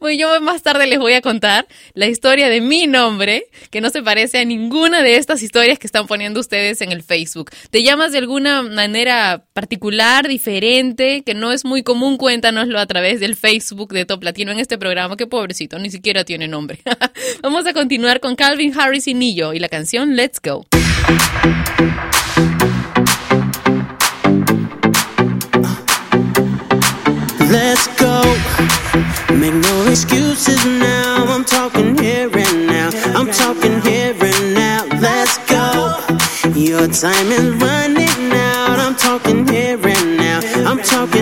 Bueno, 0.00 0.18
yo 0.18 0.40
más 0.40 0.62
tarde 0.62 0.86
les 0.86 0.98
voy 0.98 1.12
a 1.12 1.20
contar 1.20 1.66
la 1.94 2.06
historia 2.06 2.48
de 2.48 2.60
mi 2.60 2.86
nombre, 2.86 3.44
que 3.70 3.80
no 3.80 3.90
se 3.90 4.02
parece 4.02 4.38
a 4.38 4.44
ninguna 4.44 5.02
de 5.02 5.16
estas 5.16 5.42
historias 5.42 5.78
que 5.78 5.86
están 5.86 6.06
poniendo 6.06 6.40
ustedes 6.40 6.80
en 6.80 6.92
el 6.92 7.02
Facebook. 7.02 7.50
¿Te 7.70 7.82
llamas 7.82 8.12
de 8.12 8.18
alguna 8.18 8.62
manera 8.62 9.44
particular, 9.52 10.28
diferente, 10.28 11.22
que 11.22 11.34
no 11.34 11.52
es 11.52 11.64
muy 11.64 11.82
común? 11.82 12.16
Cuéntanoslo 12.16 12.78
a 12.78 12.86
través 12.86 13.20
del 13.20 13.36
Facebook 13.36 13.92
de 13.92 14.04
Top 14.04 14.22
Latino 14.22 14.52
en 14.52 14.58
este 14.58 14.78
programa, 14.78 15.16
que 15.16 15.26
pobrecito, 15.26 15.78
ni 15.78 15.90
siquiera 15.90 16.24
tiene 16.24 16.48
nombre. 16.48 16.80
Vamos 17.42 17.66
a 17.66 17.72
continuar 17.72 18.20
con 18.20 18.36
Calvin 18.36 18.72
Harris 18.78 19.06
y 19.08 19.14
Nillo 19.14 19.52
y 19.52 19.58
la 19.58 19.68
canción 19.68 20.16
Let's 20.16 20.40
Go. 20.42 20.66
Excuses 30.10 30.64
now. 30.64 31.24
I'm 31.28 31.44
talking 31.44 31.96
here 31.96 32.28
and 32.32 32.66
now. 32.66 32.90
I'm 33.14 33.30
talking 33.30 33.80
here 33.82 34.14
and 34.20 34.54
now. 34.54 34.84
Let's 35.00 35.38
go. 35.46 36.00
Your 36.54 36.88
time 36.88 37.28
is 37.30 37.48
running 37.62 38.32
out. 38.32 38.78
I'm 38.80 38.96
talking 38.96 39.46
here 39.46 39.78
and 39.78 40.16
now. 40.16 40.40
I'm 40.68 40.82
talking 40.82 41.19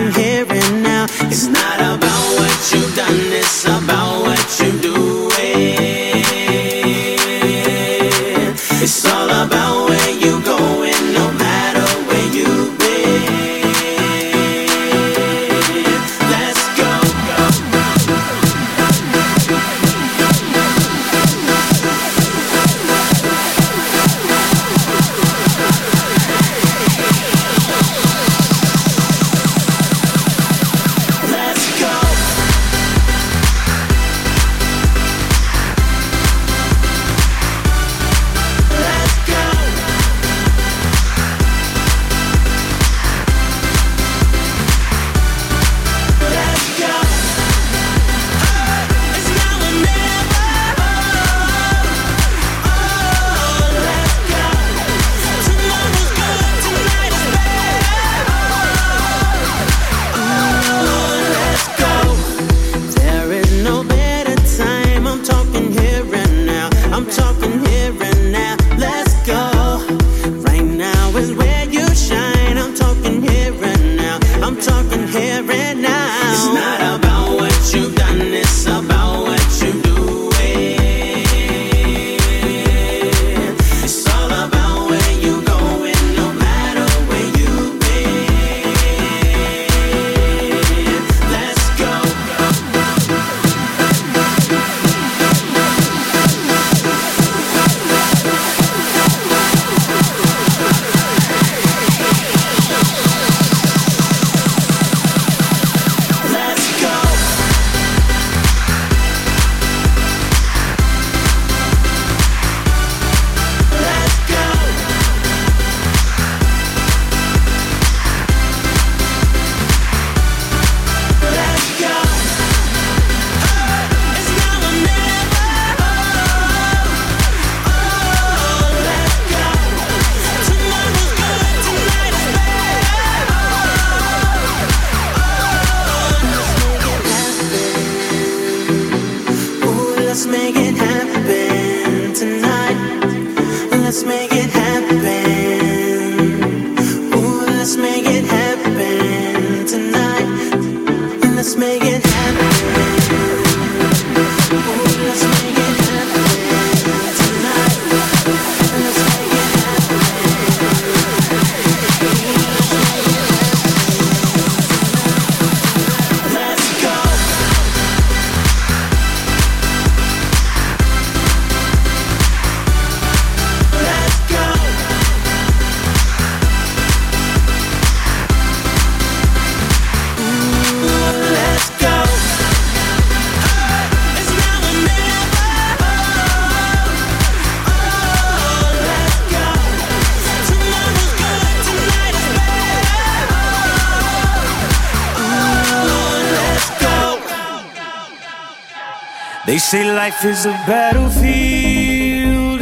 They 199.49 199.57
say 199.57 199.91
life 199.91 200.23
is 200.25 200.45
a 200.45 200.51
battlefield. 200.67 202.61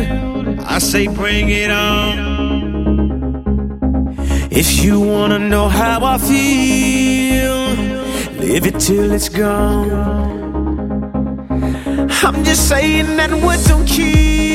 I 0.61 0.79
say 0.79 1.07
bring 1.07 1.49
it 1.49 1.69
on. 1.69 2.15
If 4.49 4.85
you 4.85 5.01
wanna 5.01 5.37
know 5.37 5.67
how 5.67 6.05
I 6.05 6.17
feel, 6.17 7.75
live 8.39 8.65
it 8.67 8.79
till 8.79 9.11
it's 9.11 9.27
gone. 9.27 9.91
I'm 12.23 12.45
just 12.45 12.69
saying 12.69 13.17
that 13.17 13.31
what 13.43 13.59
don't 13.67 13.85
kill 13.85 14.46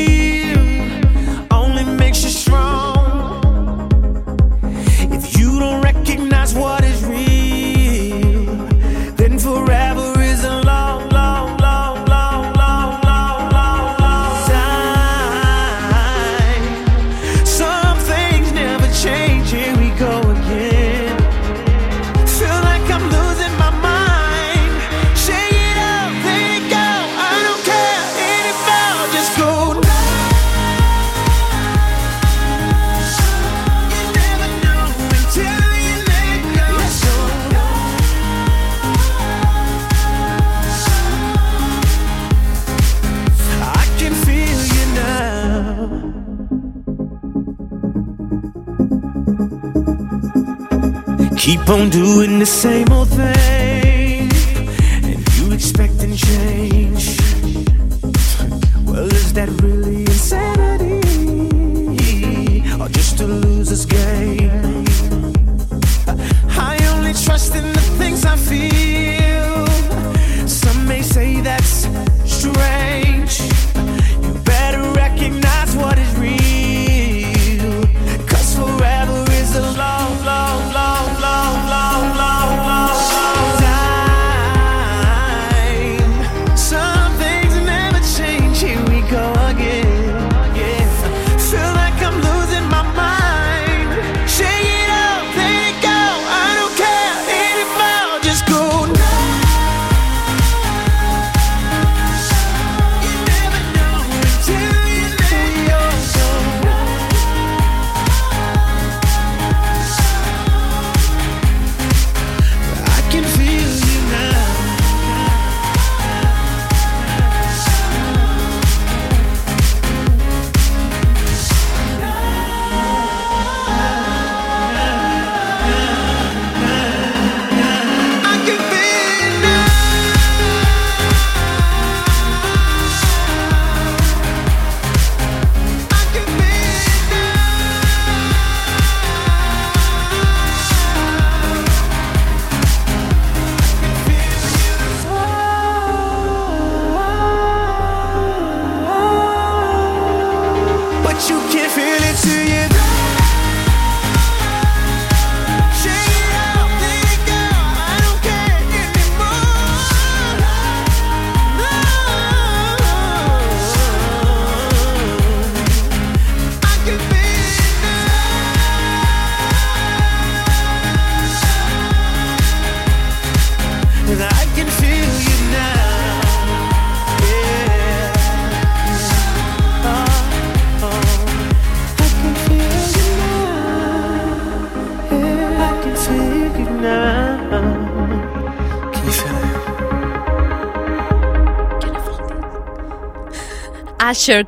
Keep 51.53 51.69
on 51.69 51.91
doing 51.91 52.39
the 52.39 52.47
same 52.47 52.91
old 52.91 53.11
thing, 53.11 53.62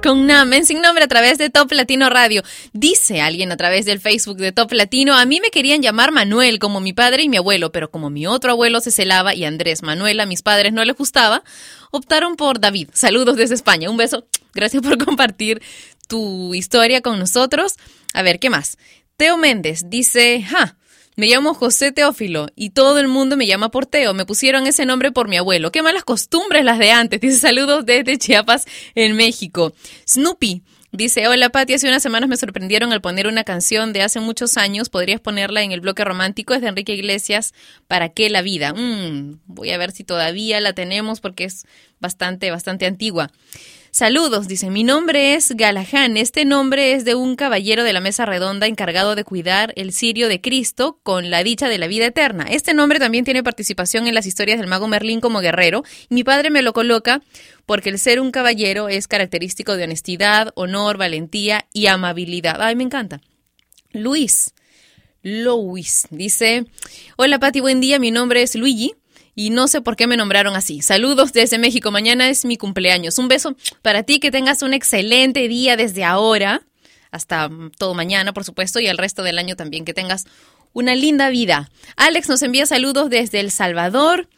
Con 0.00 0.28
Namen 0.28 0.64
sin 0.64 0.80
nombre 0.80 1.02
a 1.02 1.08
través 1.08 1.36
de 1.36 1.50
Top 1.50 1.72
Latino 1.72 2.08
Radio. 2.08 2.44
Dice 2.72 3.20
alguien 3.20 3.50
a 3.50 3.56
través 3.56 3.84
del 3.84 3.98
Facebook 3.98 4.36
de 4.36 4.52
Top 4.52 4.70
Latino, 4.70 5.16
a 5.16 5.24
mí 5.24 5.40
me 5.40 5.50
querían 5.50 5.82
llamar 5.82 6.12
Manuel 6.12 6.60
como 6.60 6.80
mi 6.80 6.92
padre 6.92 7.24
y 7.24 7.28
mi 7.28 7.38
abuelo, 7.38 7.72
pero 7.72 7.90
como 7.90 8.08
mi 8.08 8.24
otro 8.24 8.52
abuelo 8.52 8.80
se 8.80 8.92
celaba 8.92 9.34
y 9.34 9.44
Andrés 9.44 9.82
Manuel 9.82 10.20
a 10.20 10.26
mis 10.26 10.42
padres 10.42 10.72
no 10.72 10.84
les 10.84 10.94
gustaba, 10.94 11.42
optaron 11.90 12.36
por 12.36 12.60
David. 12.60 12.90
Saludos 12.92 13.34
desde 13.34 13.56
España. 13.56 13.90
Un 13.90 13.96
beso. 13.96 14.28
Gracias 14.54 14.80
por 14.80 14.96
compartir 15.04 15.60
tu 16.06 16.54
historia 16.54 17.00
con 17.00 17.18
nosotros. 17.18 17.74
A 18.12 18.22
ver, 18.22 18.38
¿qué 18.38 18.50
más? 18.50 18.78
Teo 19.16 19.36
Méndez 19.38 19.90
dice, 19.90 20.40
ja, 20.42 20.76
me 21.16 21.26
llamo 21.28 21.54
José 21.54 21.92
Teófilo 21.92 22.48
y 22.56 22.70
todo 22.70 22.98
el 22.98 23.08
mundo 23.08 23.36
me 23.36 23.46
llama 23.46 23.70
por 23.70 23.86
Teo. 23.86 24.14
Me 24.14 24.26
pusieron 24.26 24.66
ese 24.66 24.86
nombre 24.86 25.12
por 25.12 25.28
mi 25.28 25.36
abuelo. 25.36 25.70
Qué 25.70 25.82
malas 25.82 26.04
costumbres 26.04 26.64
las 26.64 26.78
de 26.78 26.90
antes. 26.90 27.20
Dice 27.24 27.38
saludos 27.38 27.86
desde 27.86 28.18
Chiapas, 28.18 28.66
en 28.94 29.16
México. 29.16 29.72
Snoopy 30.08 30.62
dice, 30.96 31.26
hola 31.26 31.50
Pati, 31.50 31.74
hace 31.74 31.88
unas 31.88 32.02
semanas 32.02 32.28
me 32.28 32.36
sorprendieron 32.36 32.92
al 32.92 33.00
poner 33.00 33.26
una 33.26 33.42
canción 33.42 33.92
de 33.92 34.02
hace 34.02 34.20
muchos 34.20 34.56
años. 34.56 34.88
¿Podrías 34.88 35.20
ponerla 35.20 35.62
en 35.62 35.72
el 35.72 35.80
bloque 35.80 36.04
romántico? 36.04 36.54
Es 36.54 36.62
de 36.62 36.68
Enrique 36.68 36.94
Iglesias. 36.94 37.52
¿Para 37.88 38.10
qué 38.10 38.30
la 38.30 38.42
vida? 38.42 38.72
Mm, 38.74 39.40
voy 39.46 39.70
a 39.70 39.78
ver 39.78 39.90
si 39.90 40.04
todavía 40.04 40.60
la 40.60 40.72
tenemos 40.72 41.20
porque 41.20 41.44
es 41.44 41.66
bastante, 42.00 42.50
bastante 42.50 42.86
antigua. 42.86 43.30
Saludos, 43.94 44.48
dice, 44.48 44.70
mi 44.70 44.82
nombre 44.82 45.34
es 45.34 45.52
Galahán. 45.52 46.16
Este 46.16 46.44
nombre 46.44 46.94
es 46.94 47.04
de 47.04 47.14
un 47.14 47.36
caballero 47.36 47.84
de 47.84 47.92
la 47.92 48.00
mesa 48.00 48.26
redonda 48.26 48.66
encargado 48.66 49.14
de 49.14 49.22
cuidar 49.22 49.72
el 49.76 49.92
cirio 49.92 50.26
de 50.26 50.40
Cristo 50.40 50.98
con 51.04 51.30
la 51.30 51.44
dicha 51.44 51.68
de 51.68 51.78
la 51.78 51.86
vida 51.86 52.06
eterna. 52.06 52.44
Este 52.50 52.74
nombre 52.74 52.98
también 52.98 53.24
tiene 53.24 53.44
participación 53.44 54.08
en 54.08 54.14
las 54.16 54.26
historias 54.26 54.58
del 54.58 54.66
mago 54.66 54.88
Merlín 54.88 55.20
como 55.20 55.38
guerrero. 55.38 55.84
Mi 56.08 56.24
padre 56.24 56.50
me 56.50 56.62
lo 56.62 56.72
coloca 56.72 57.22
porque 57.66 57.90
el 57.90 58.00
ser 58.00 58.18
un 58.18 58.32
caballero 58.32 58.88
es 58.88 59.06
característico 59.06 59.76
de 59.76 59.84
honestidad, 59.84 60.50
honor, 60.56 60.98
valentía 60.98 61.66
y 61.72 61.86
amabilidad. 61.86 62.60
Ay, 62.62 62.74
me 62.74 62.82
encanta. 62.82 63.20
Luis. 63.92 64.54
Louis 65.22 66.08
dice, 66.10 66.66
hola 67.16 67.38
Pati, 67.38 67.60
buen 67.60 67.80
día, 67.80 68.00
mi 68.00 68.10
nombre 68.10 68.42
es 68.42 68.56
Luigi 68.56 68.96
y 69.34 69.50
no 69.50 69.68
sé 69.68 69.80
por 69.80 69.96
qué 69.96 70.06
me 70.06 70.16
nombraron 70.16 70.56
así. 70.56 70.82
Saludos 70.82 71.32
desde 71.32 71.58
México, 71.58 71.90
mañana 71.90 72.28
es 72.28 72.44
mi 72.44 72.56
cumpleaños. 72.56 73.18
Un 73.18 73.28
beso 73.28 73.56
para 73.82 74.02
ti, 74.02 74.20
que 74.20 74.30
tengas 74.30 74.62
un 74.62 74.74
excelente 74.74 75.48
día 75.48 75.76
desde 75.76 76.04
ahora 76.04 76.62
hasta 77.14 77.48
todo 77.78 77.94
mañana, 77.94 78.32
por 78.32 78.42
supuesto, 78.42 78.80
y 78.80 78.88
el 78.88 78.98
resto 78.98 79.22
del 79.22 79.38
año 79.38 79.54
también, 79.54 79.84
que 79.84 79.94
tengas 79.94 80.26
una 80.72 80.96
linda 80.96 81.28
vida. 81.28 81.70
Alex 81.96 82.28
nos 82.28 82.42
envía 82.42 82.66
saludos 82.66 83.08
desde 83.08 83.38
El 83.38 83.52
Salvador. 83.52 84.28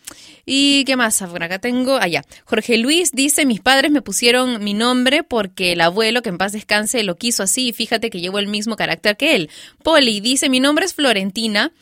¿Y 0.44 0.85
qué 0.85 0.94
más? 0.94 1.18
Por 1.18 1.42
acá 1.42 1.59
tengo, 1.59 1.96
allá. 1.96 2.22
Jorge 2.44 2.76
Luis 2.76 3.12
dice, 3.12 3.46
mis 3.46 3.61
padres 3.61 3.90
me 3.90 4.02
pusieron 4.02 4.62
mi 4.62 4.74
nombre 4.74 5.24
porque 5.24 5.72
el 5.72 5.80
abuelo, 5.80 6.20
que 6.20 6.28
en 6.28 6.37
paz 6.37 6.52
descanse, 6.52 7.02
lo 7.02 7.16
quiso 7.16 7.42
así 7.42 7.68
y 7.68 7.72
fíjate 7.72 8.11
que 8.11 8.20
llevo 8.20 8.38
el 8.38 8.46
mismo 8.46 8.76
carácter 8.76 9.16
que 9.16 9.35
él. 9.35 9.50
Poli 9.82 10.20
dice, 10.20 10.50
mi 10.50 10.61
nombre 10.61 10.85
es 10.85 10.92
Florentina 10.94 11.72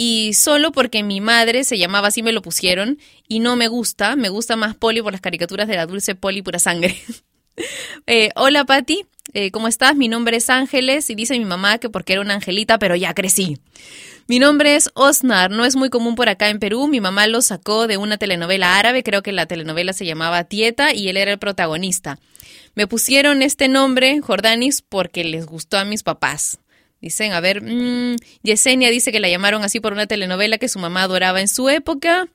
y 0.00 0.32
solo 0.34 0.70
porque 0.70 1.02
mi 1.02 1.20
madre 1.20 1.64
se 1.64 1.76
llamaba 1.76 2.06
así 2.06 2.22
me 2.22 2.30
lo 2.30 2.40
pusieron 2.40 3.00
y 3.26 3.40
no 3.40 3.56
me 3.56 3.66
gusta, 3.66 4.14
me 4.14 4.28
gusta 4.28 4.54
más 4.54 4.76
Poli 4.76 5.02
por 5.02 5.10
las 5.10 5.20
caricaturas 5.20 5.66
de 5.66 5.74
la 5.74 5.86
dulce 5.86 6.14
Poli 6.14 6.40
pura 6.40 6.60
sangre. 6.60 6.96
Eh, 8.06 8.30
hola 8.36 8.64
Patti, 8.64 9.04
Eh, 9.32 9.50
¿cómo 9.50 9.66
estás? 9.66 9.96
Mi 9.96 10.06
nombre 10.06 10.36
es 10.36 10.48
Ángeles 10.48 11.10
y 11.10 11.16
dice 11.16 11.36
mi 11.36 11.44
mamá 11.44 11.78
que 11.78 11.90
porque 11.90 12.12
era 12.12 12.22
una 12.22 12.34
angelita, 12.34 12.78
pero 12.78 12.94
ya 12.94 13.12
crecí. 13.14 13.58
Mi 14.28 14.38
nombre 14.38 14.76
es 14.76 14.90
Osnar, 14.94 15.50
no 15.50 15.64
es 15.64 15.74
muy 15.74 15.90
común 15.90 16.14
por 16.14 16.28
acá 16.28 16.50
en 16.50 16.60
Perú. 16.60 16.86
Mi 16.86 17.00
mamá 17.00 17.26
lo 17.26 17.42
sacó 17.42 17.88
de 17.88 17.96
una 17.96 18.16
telenovela 18.16 18.78
árabe, 18.78 19.02
creo 19.02 19.24
que 19.24 19.32
la 19.32 19.46
telenovela 19.46 19.92
se 19.92 20.06
llamaba 20.06 20.44
Tieta 20.44 20.94
y 20.94 21.08
él 21.08 21.16
era 21.16 21.32
el 21.32 21.40
protagonista. 21.40 22.20
Me 22.76 22.86
pusieron 22.86 23.42
este 23.42 23.66
nombre, 23.66 24.20
Jordanis, 24.20 24.80
porque 24.80 25.24
les 25.24 25.44
gustó 25.44 25.78
a 25.78 25.84
mis 25.84 26.04
papás. 26.04 26.60
Dicen, 27.00 27.32
a 27.32 27.40
ver, 27.40 27.62
mmm, 27.62 28.16
Yesenia 28.42 28.90
dice 28.90 29.12
que 29.12 29.20
la 29.20 29.28
llamaron 29.28 29.62
así 29.62 29.78
por 29.80 29.92
una 29.92 30.06
telenovela 30.06 30.58
que 30.58 30.68
su 30.68 30.78
mamá 30.78 31.02
adoraba 31.02 31.40
en 31.40 31.48
su 31.48 31.68
época. 31.68 32.28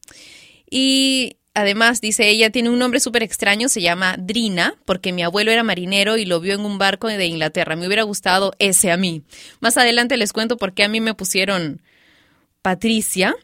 Y 0.70 1.38
además, 1.54 2.00
dice, 2.00 2.30
ella 2.30 2.50
tiene 2.50 2.70
un 2.70 2.80
nombre 2.80 3.02
súper 3.02 3.24
extraño, 3.24 3.68
se 3.68 3.82
llama 3.82 4.16
Drina, 4.18 4.76
porque 4.86 5.12
mi 5.12 5.22
abuelo 5.22 5.52
era 5.52 5.64
marinero 5.64 6.18
y 6.18 6.26
lo 6.26 6.40
vio 6.40 6.54
en 6.54 6.62
un 6.62 6.78
barco 6.78 7.08
de 7.08 7.26
Inglaterra. 7.26 7.76
Me 7.76 7.88
hubiera 7.88 8.04
gustado 8.04 8.54
ese 8.58 8.90
a 8.92 8.98
mí. 8.98 9.24
Más 9.60 9.78
adelante 9.78 10.16
les 10.18 10.32
cuento 10.32 10.58
por 10.58 10.74
qué 10.74 10.84
a 10.84 10.90
mí 10.90 11.02
me 11.02 11.14
pusieron 11.14 11.82
Patricia. 12.62 13.36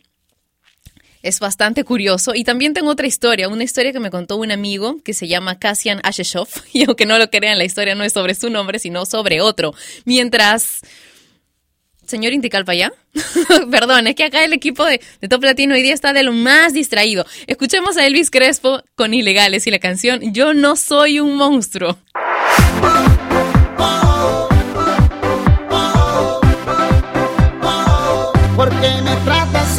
Es 1.22 1.42
bastante 1.42 1.84
curioso. 1.84 2.34
Y 2.34 2.46
también 2.46 2.74
tengo 2.74 2.90
otra 2.92 3.08
historia, 3.08 3.50
una 3.50 3.66
historia 3.66 3.92
que 3.92 4.00
me 4.00 4.10
contó 4.10 4.38
un 4.38 4.52
amigo 4.52 5.04
que 5.04 5.14
se 5.14 5.28
llama 5.28 5.60
Cassian 5.60 6.00
Asheshoff. 6.04 6.64
Y 6.74 6.86
aunque 6.86 7.06
no 7.06 7.18
lo 7.20 7.30
crean, 7.30 7.58
la 7.58 7.66
historia 7.66 7.94
no 7.94 8.06
es 8.06 8.14
sobre 8.14 8.36
su 8.36 8.50
nombre, 8.50 8.80
sino 8.80 9.06
sobre 9.06 9.42
otro. 9.42 9.74
Mientras... 10.06 10.80
Señor 12.10 12.34
Inticalpa, 12.34 12.74
¿ya? 12.74 12.92
Perdón, 13.72 14.08
es 14.08 14.16
que 14.16 14.26
acá 14.26 14.44
el 14.44 14.54
equipo 14.54 14.86
de, 14.86 15.00
de 15.22 15.28
Top 15.28 15.44
Latino 15.44 15.76
hoy 15.76 15.82
día 15.82 15.94
está 15.94 16.12
de 16.12 16.24
lo 16.24 16.34
más 16.34 16.74
distraído. 16.74 17.26
Escuchemos 17.48 17.98
a 17.98 18.06
Elvis 18.06 18.32
Crespo 18.32 18.82
con 18.96 19.14
Ilegales 19.14 19.68
y 19.68 19.72
la 19.72 19.80
canción 19.80 20.34
Yo 20.34 20.54
no 20.54 20.76
soy 20.76 21.20
un 21.20 21.36
monstruo. 21.36 21.98
¿Por 28.56 28.70
qué 28.82 29.02
me 29.02 29.16
tratas 29.24 29.79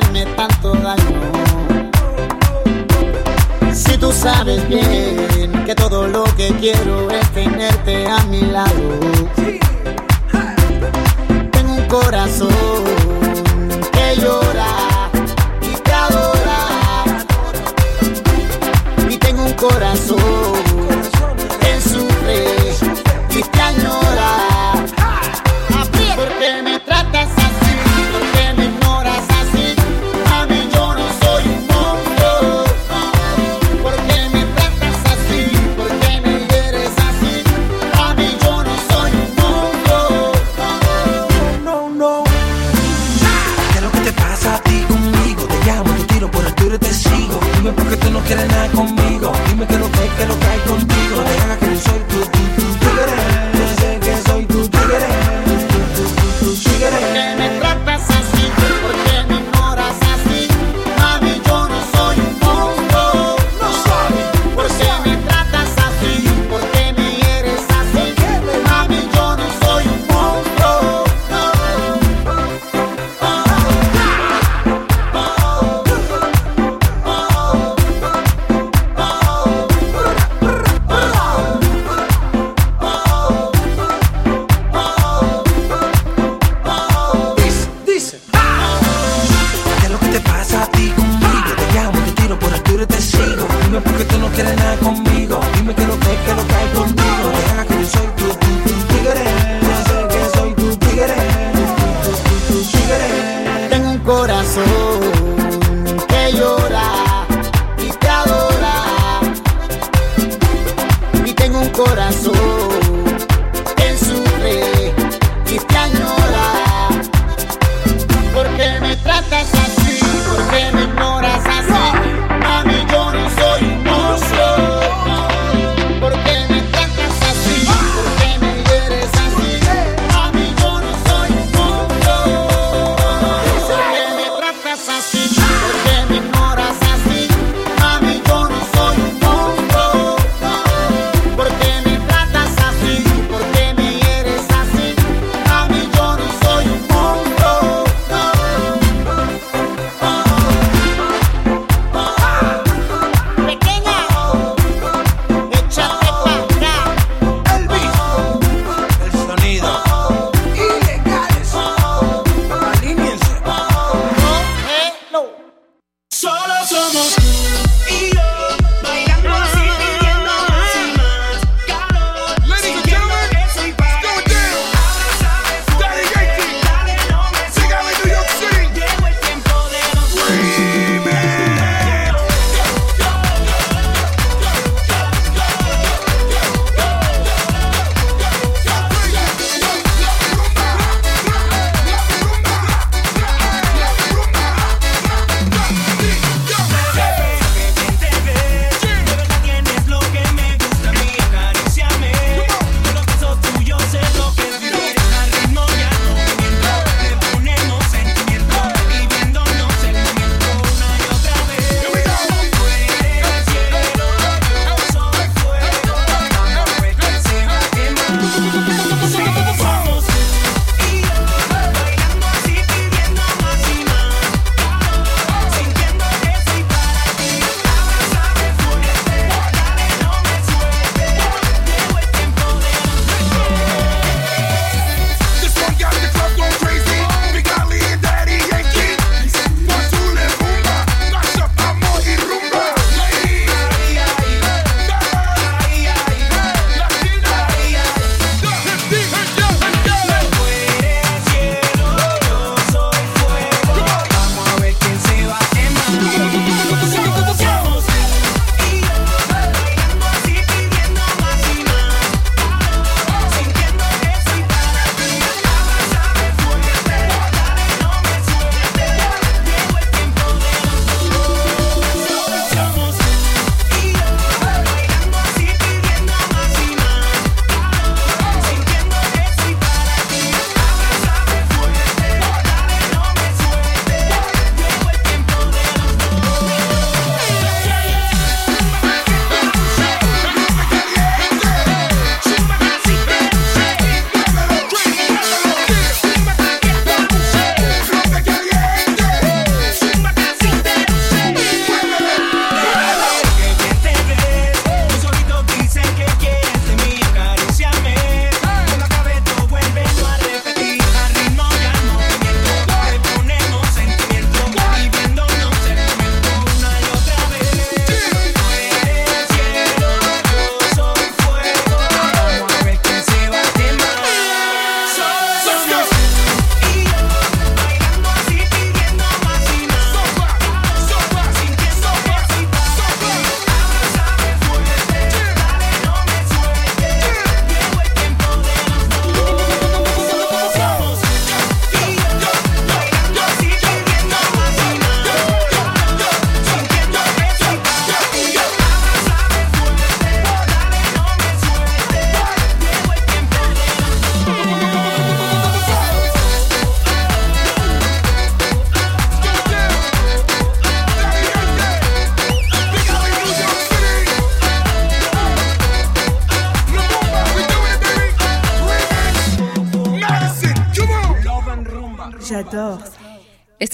tanto 0.00 0.72
daño. 0.72 1.20
Si 3.72 3.96
tú 3.98 4.12
sabes 4.12 4.66
bien 4.68 5.64
que 5.64 5.74
todo 5.74 6.08
lo 6.08 6.24
que 6.36 6.48
quiero 6.60 7.10
es 7.10 7.28
tenerte 7.30 8.06
a 8.08 8.18
mi 8.24 8.40
lado. 8.40 8.72
Tengo 11.52 11.74
un 11.74 11.86
corazón 11.86 12.48
que 13.92 14.20
llora 14.20 15.10
y 15.62 15.76
te 15.82 15.92
adora. 15.92 16.58
Y 19.08 19.16
tengo 19.18 19.44
un 19.44 19.52
corazón 19.52 20.18
que 21.60 21.80
sufre 21.80 22.63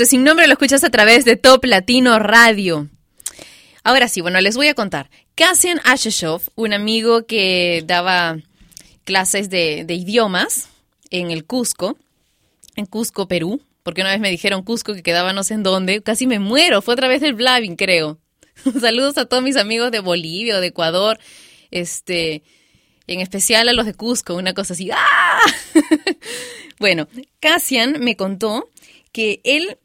Sin 0.06 0.24
nombre 0.24 0.46
lo 0.46 0.54
escuchas 0.54 0.82
a 0.82 0.88
través 0.88 1.26
de 1.26 1.36
Top 1.36 1.62
Latino 1.64 2.18
Radio. 2.18 2.88
Ahora 3.84 4.08
sí, 4.08 4.22
bueno, 4.22 4.40
les 4.40 4.56
voy 4.56 4.68
a 4.68 4.74
contar. 4.74 5.10
Cassian 5.34 5.78
Asheshoff, 5.84 6.48
un 6.54 6.72
amigo 6.72 7.26
que 7.26 7.84
daba 7.86 8.38
clases 9.04 9.50
de, 9.50 9.84
idiomas 9.88 10.70
en 11.10 11.30
el 11.30 11.44
Cusco, 11.44 11.98
en 12.76 12.86
Cusco, 12.86 13.28
Perú, 13.28 13.60
porque 13.82 14.00
una 14.00 14.10
vez 14.10 14.20
me 14.20 14.30
dijeron 14.30 14.62
Cusco 14.62 14.94
que 14.94 15.02
quedaba 15.02 15.34
no 15.34 15.44
sé 15.44 15.54
en 15.54 15.62
dónde, 15.62 16.02
casi 16.02 16.26
me 16.26 16.38
muero, 16.38 16.80
fue 16.80 16.94
otra 16.94 17.08
vez 17.08 17.20
del 17.20 17.34
Blavin, 17.34 17.76
creo. 17.76 18.18
Saludos 18.80 19.18
a 19.18 19.26
todos 19.26 19.42
mis 19.42 19.56
amigos 19.56 19.90
de 19.90 20.00
Bolivia 20.00 20.60
de 20.60 20.68
Ecuador, 20.68 21.18
este, 21.70 22.42
en 23.06 23.20
especial 23.20 23.68
a 23.68 23.74
los 23.74 23.84
de 23.84 23.92
Cusco, 23.92 24.34
una 24.34 24.54
cosa 24.54 24.72
así. 24.72 24.90
¡Ah! 24.94 25.40
bueno, 26.78 27.06
Cassian 27.38 27.96
me 28.00 28.16
contó 28.16 28.70
que 29.12 29.40
él 29.44 29.76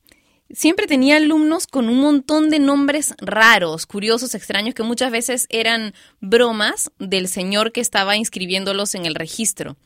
siempre 0.52 0.88
tenía 0.88 1.18
alumnos 1.18 1.68
con 1.68 1.89
un 1.89 2.00
montón 2.00 2.50
de 2.50 2.60
nombres 2.60 3.14
raros, 3.18 3.86
curiosos, 3.86 4.36
extraños, 4.36 4.76
que 4.76 4.84
muchas 4.84 5.12
veces 5.12 5.48
eran 5.50 5.93
bromas 6.20 6.91
del 7.00 7.28
señor 7.28 7.72
que 7.72 7.82
estaba 7.82 8.18
inscribiéndolos 8.18 8.96
en 8.96 9.06
el 9.06 9.16
registro. 9.16 9.78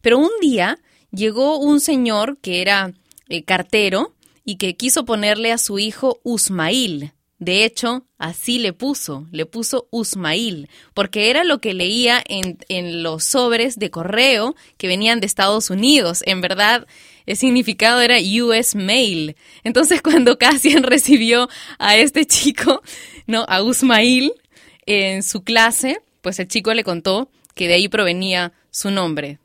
Pero 0.00 0.18
un 0.18 0.30
día 0.40 0.78
llegó 1.10 1.58
un 1.58 1.80
señor 1.80 2.38
que 2.40 2.62
era 2.62 2.92
eh, 3.28 3.44
cartero 3.44 4.14
y 4.44 4.56
que 4.56 4.76
quiso 4.76 5.04
ponerle 5.04 5.52
a 5.52 5.58
su 5.58 5.78
hijo 5.78 6.20
Usmail. 6.22 7.12
De 7.38 7.64
hecho, 7.64 8.04
así 8.18 8.58
le 8.58 8.74
puso, 8.74 9.26
le 9.30 9.46
puso 9.46 9.88
Usmail, 9.90 10.68
porque 10.92 11.30
era 11.30 11.42
lo 11.42 11.58
que 11.58 11.72
leía 11.72 12.22
en, 12.26 12.58
en 12.68 13.02
los 13.02 13.24
sobres 13.24 13.78
de 13.78 13.90
correo 13.90 14.54
que 14.76 14.88
venían 14.88 15.20
de 15.20 15.26
Estados 15.26 15.70
Unidos. 15.70 16.22
En 16.26 16.42
verdad, 16.42 16.86
el 17.30 17.36
significado 17.36 18.00
era 18.00 18.16
US 18.18 18.74
Mail. 18.74 19.36
Entonces, 19.62 20.02
cuando 20.02 20.36
Cassian 20.36 20.82
recibió 20.82 21.48
a 21.78 21.96
este 21.96 22.26
chico, 22.26 22.82
¿no? 23.26 23.44
A 23.48 23.62
Usmail 23.62 24.32
en 24.86 25.22
su 25.22 25.44
clase, 25.44 26.00
pues 26.22 26.40
el 26.40 26.48
chico 26.48 26.74
le 26.74 26.82
contó 26.82 27.30
que 27.54 27.68
de 27.68 27.74
ahí 27.74 27.88
provenía 27.88 28.52
su 28.70 28.90
nombre, 28.90 29.38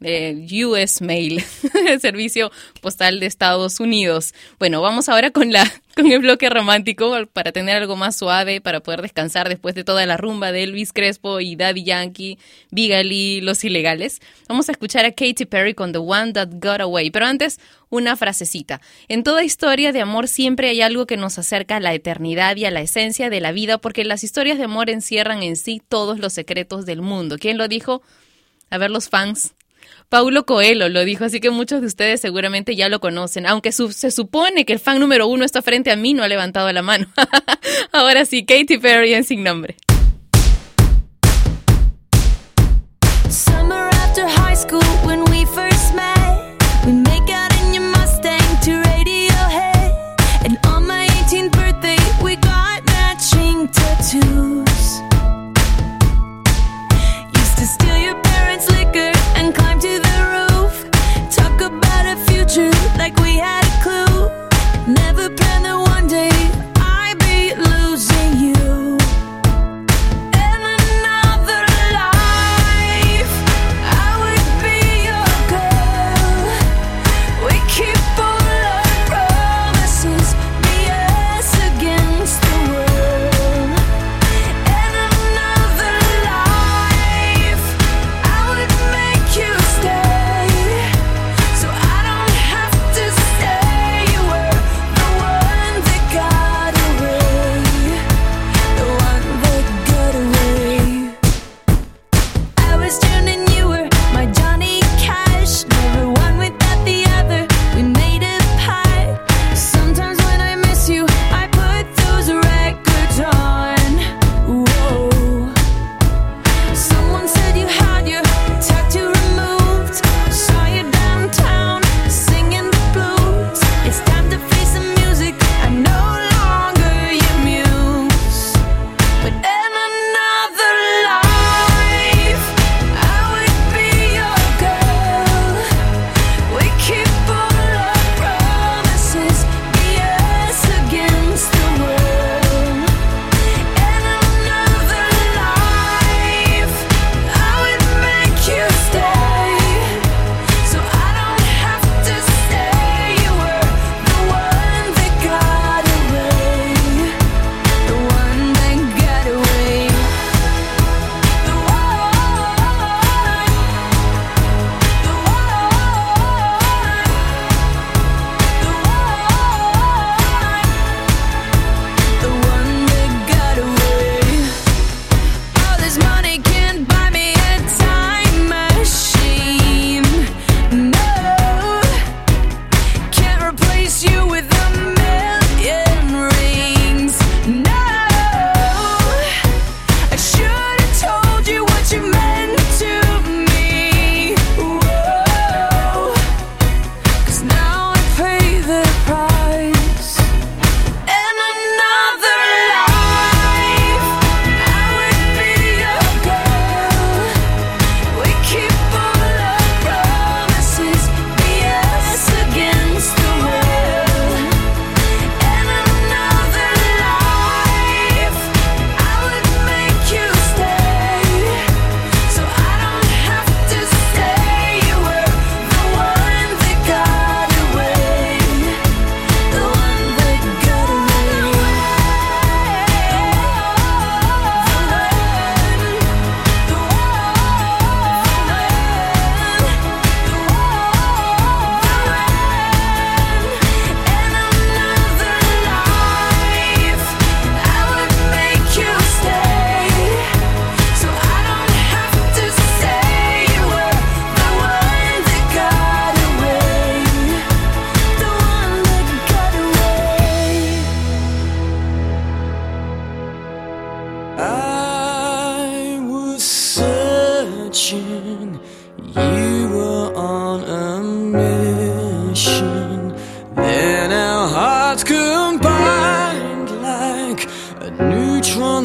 US 0.65 1.01
Mail, 1.01 1.43
el 1.88 1.99
servicio 1.99 2.51
postal 2.82 3.19
de 3.19 3.26
Estados 3.26 3.80
Unidos. 3.80 4.34
Bueno, 4.59 4.82
vamos 4.82 5.09
ahora 5.09 5.32
con 5.32 5.51
la 5.51 5.71
con 5.95 6.11
el 6.11 6.19
bloque 6.19 6.49
romántico 6.49 7.15
para 7.32 7.53
tener 7.53 7.78
algo 7.78 7.95
más 7.95 8.17
suave, 8.17 8.59
para 8.59 8.82
poder 8.82 9.01
descansar 9.01 9.47
después 9.47 9.76
de 9.76 9.86
toda 9.86 10.05
la 10.05 10.17
rumba 10.17 10.51
de 10.51 10.63
Elvis 10.63 10.91
Crespo 10.91 11.39
y 11.39 11.55
Daddy 11.55 11.84
Yankee, 11.84 12.38
Bigali, 12.69 13.39
Los 13.41 13.63
Ilegales. 13.63 14.21
Vamos 14.49 14.67
a 14.67 14.73
escuchar 14.73 15.05
a 15.05 15.11
Katy 15.11 15.45
Perry 15.45 15.73
con 15.73 15.93
The 15.93 15.99
One 15.99 16.34
That 16.34 16.49
Got 16.51 16.82
Away, 16.82 17.11
pero 17.11 17.26
antes 17.26 17.59
una 17.89 18.17
frasecita. 18.17 18.82
En 19.07 19.23
toda 19.23 19.43
historia 19.43 19.93
de 19.93 20.01
amor 20.01 20.28
siempre 20.28 20.69
hay 20.69 20.82
algo 20.82 21.05
que 21.07 21.17
nos 21.17 21.39
acerca 21.39 21.78
a 21.78 21.80
la 21.80 21.93
eternidad 21.93 22.57
y 22.57 22.65
a 22.65 22.71
la 22.71 22.82
esencia 22.82 23.30
de 23.30 23.39
la 23.39 23.53
vida, 23.53 23.78
porque 23.78 24.03
las 24.03 24.23
historias 24.23 24.57
de 24.57 24.65
amor 24.65 24.89
encierran 24.89 25.43
en 25.43 25.55
sí 25.55 25.82
todos 25.88 26.19
los 26.19 26.34
secretos 26.34 26.86
del 26.86 27.01
mundo. 27.01 27.38
¿Quién 27.39 27.57
lo 27.57 27.69
dijo? 27.69 28.01
A 28.70 28.78
ver 28.78 28.91
los 28.91 29.09
fans. 29.09 29.53
Paulo 30.09 30.45
Coelho 30.45 30.88
lo 30.88 31.03
dijo, 31.03 31.26
así 31.26 31.39
que 31.39 31.49
muchos 31.49 31.82
de 31.82 31.88
ustedes 31.88 32.22
seguramente 32.22 32.76
ya 32.76 32.89
lo 32.89 32.99
conocen, 32.99 33.45
aunque 33.45 33.72
se 33.72 34.11
supone 34.11 34.66
que 34.66 34.74
el 34.74 34.80
fan 34.80 34.99
número 34.99 35.28
uno 35.28 35.43
está 35.43 35.61
frente 35.61 35.91
a 35.91 35.95
mí, 35.95 36.13
no 36.13 36.24
ha 36.24 36.28
levantado 36.28 36.72
la 36.72 36.82
mano. 36.82 37.07
Ahora 37.91 38.26
sí, 38.26 38.45
Katy 38.45 38.78
Perry 38.78 39.13
en 39.13 39.24
sin 39.24 39.43
nombre. 39.43 39.76
Summer 43.30 43.89
after 43.93 44.28
high 44.28 44.55
school 44.55 44.84
when 45.05 45.24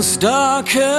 dark 0.01 0.67
collision, 0.67 0.97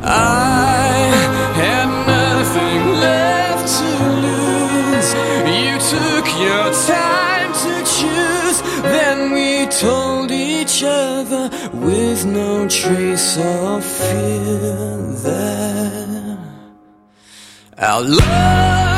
I 0.00 1.10
had 1.54 1.88
nothing 2.06 2.82
left 3.00 3.66
to 3.78 3.88
lose. 4.24 5.10
You 5.58 5.74
took 5.90 6.26
your 6.38 6.70
time 6.86 7.52
to 7.64 7.74
choose, 7.96 8.58
then 8.82 9.18
we 9.32 9.66
told 9.66 10.30
each 10.30 10.84
other 10.84 11.50
with 11.74 12.24
no 12.24 12.68
trace 12.68 13.36
of 13.38 13.84
fear 13.84 14.96
that 15.24 16.38
our 17.78 18.02
love 18.02 18.91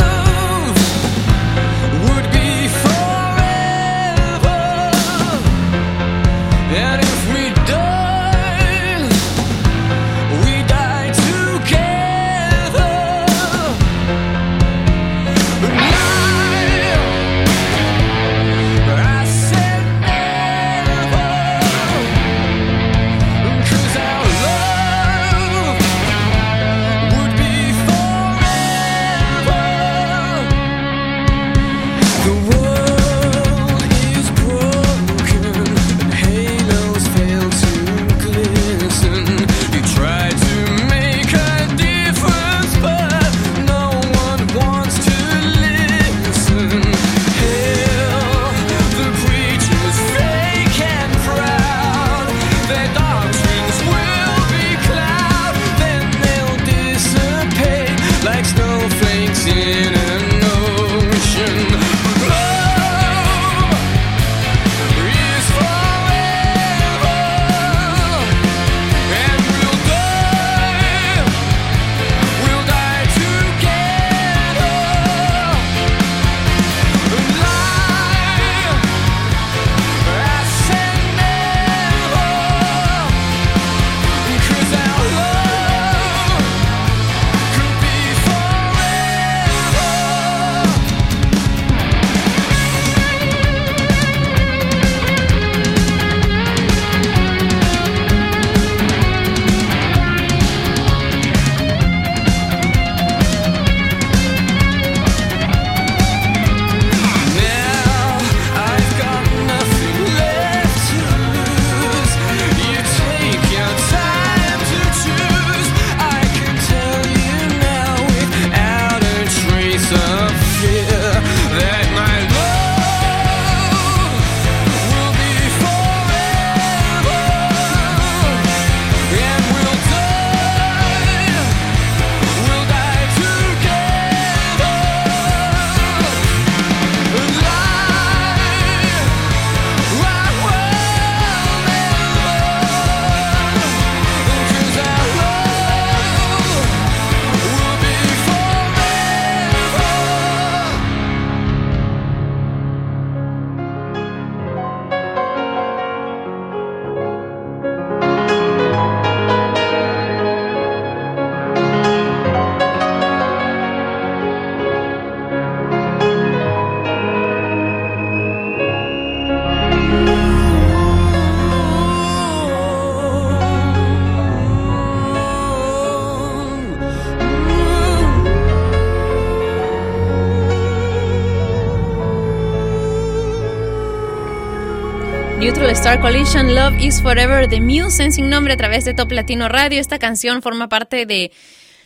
Star 185.85 186.01
Collision, 186.01 186.55
Love 186.55 186.83
is 186.83 187.03
Forever, 187.03 187.47
The 187.47 187.61
Muse 187.61 188.03
en 188.03 188.11
sin 188.11 188.31
nombre 188.31 188.55
a 188.55 188.57
través 188.57 188.87
de 188.87 188.95
Top 188.95 189.13
Latino 189.13 189.51
Radio. 189.51 189.83
Esta 189.83 189.99
canción 189.99 190.41
forma 190.41 190.71
parte 190.71 191.05
de 191.05 191.31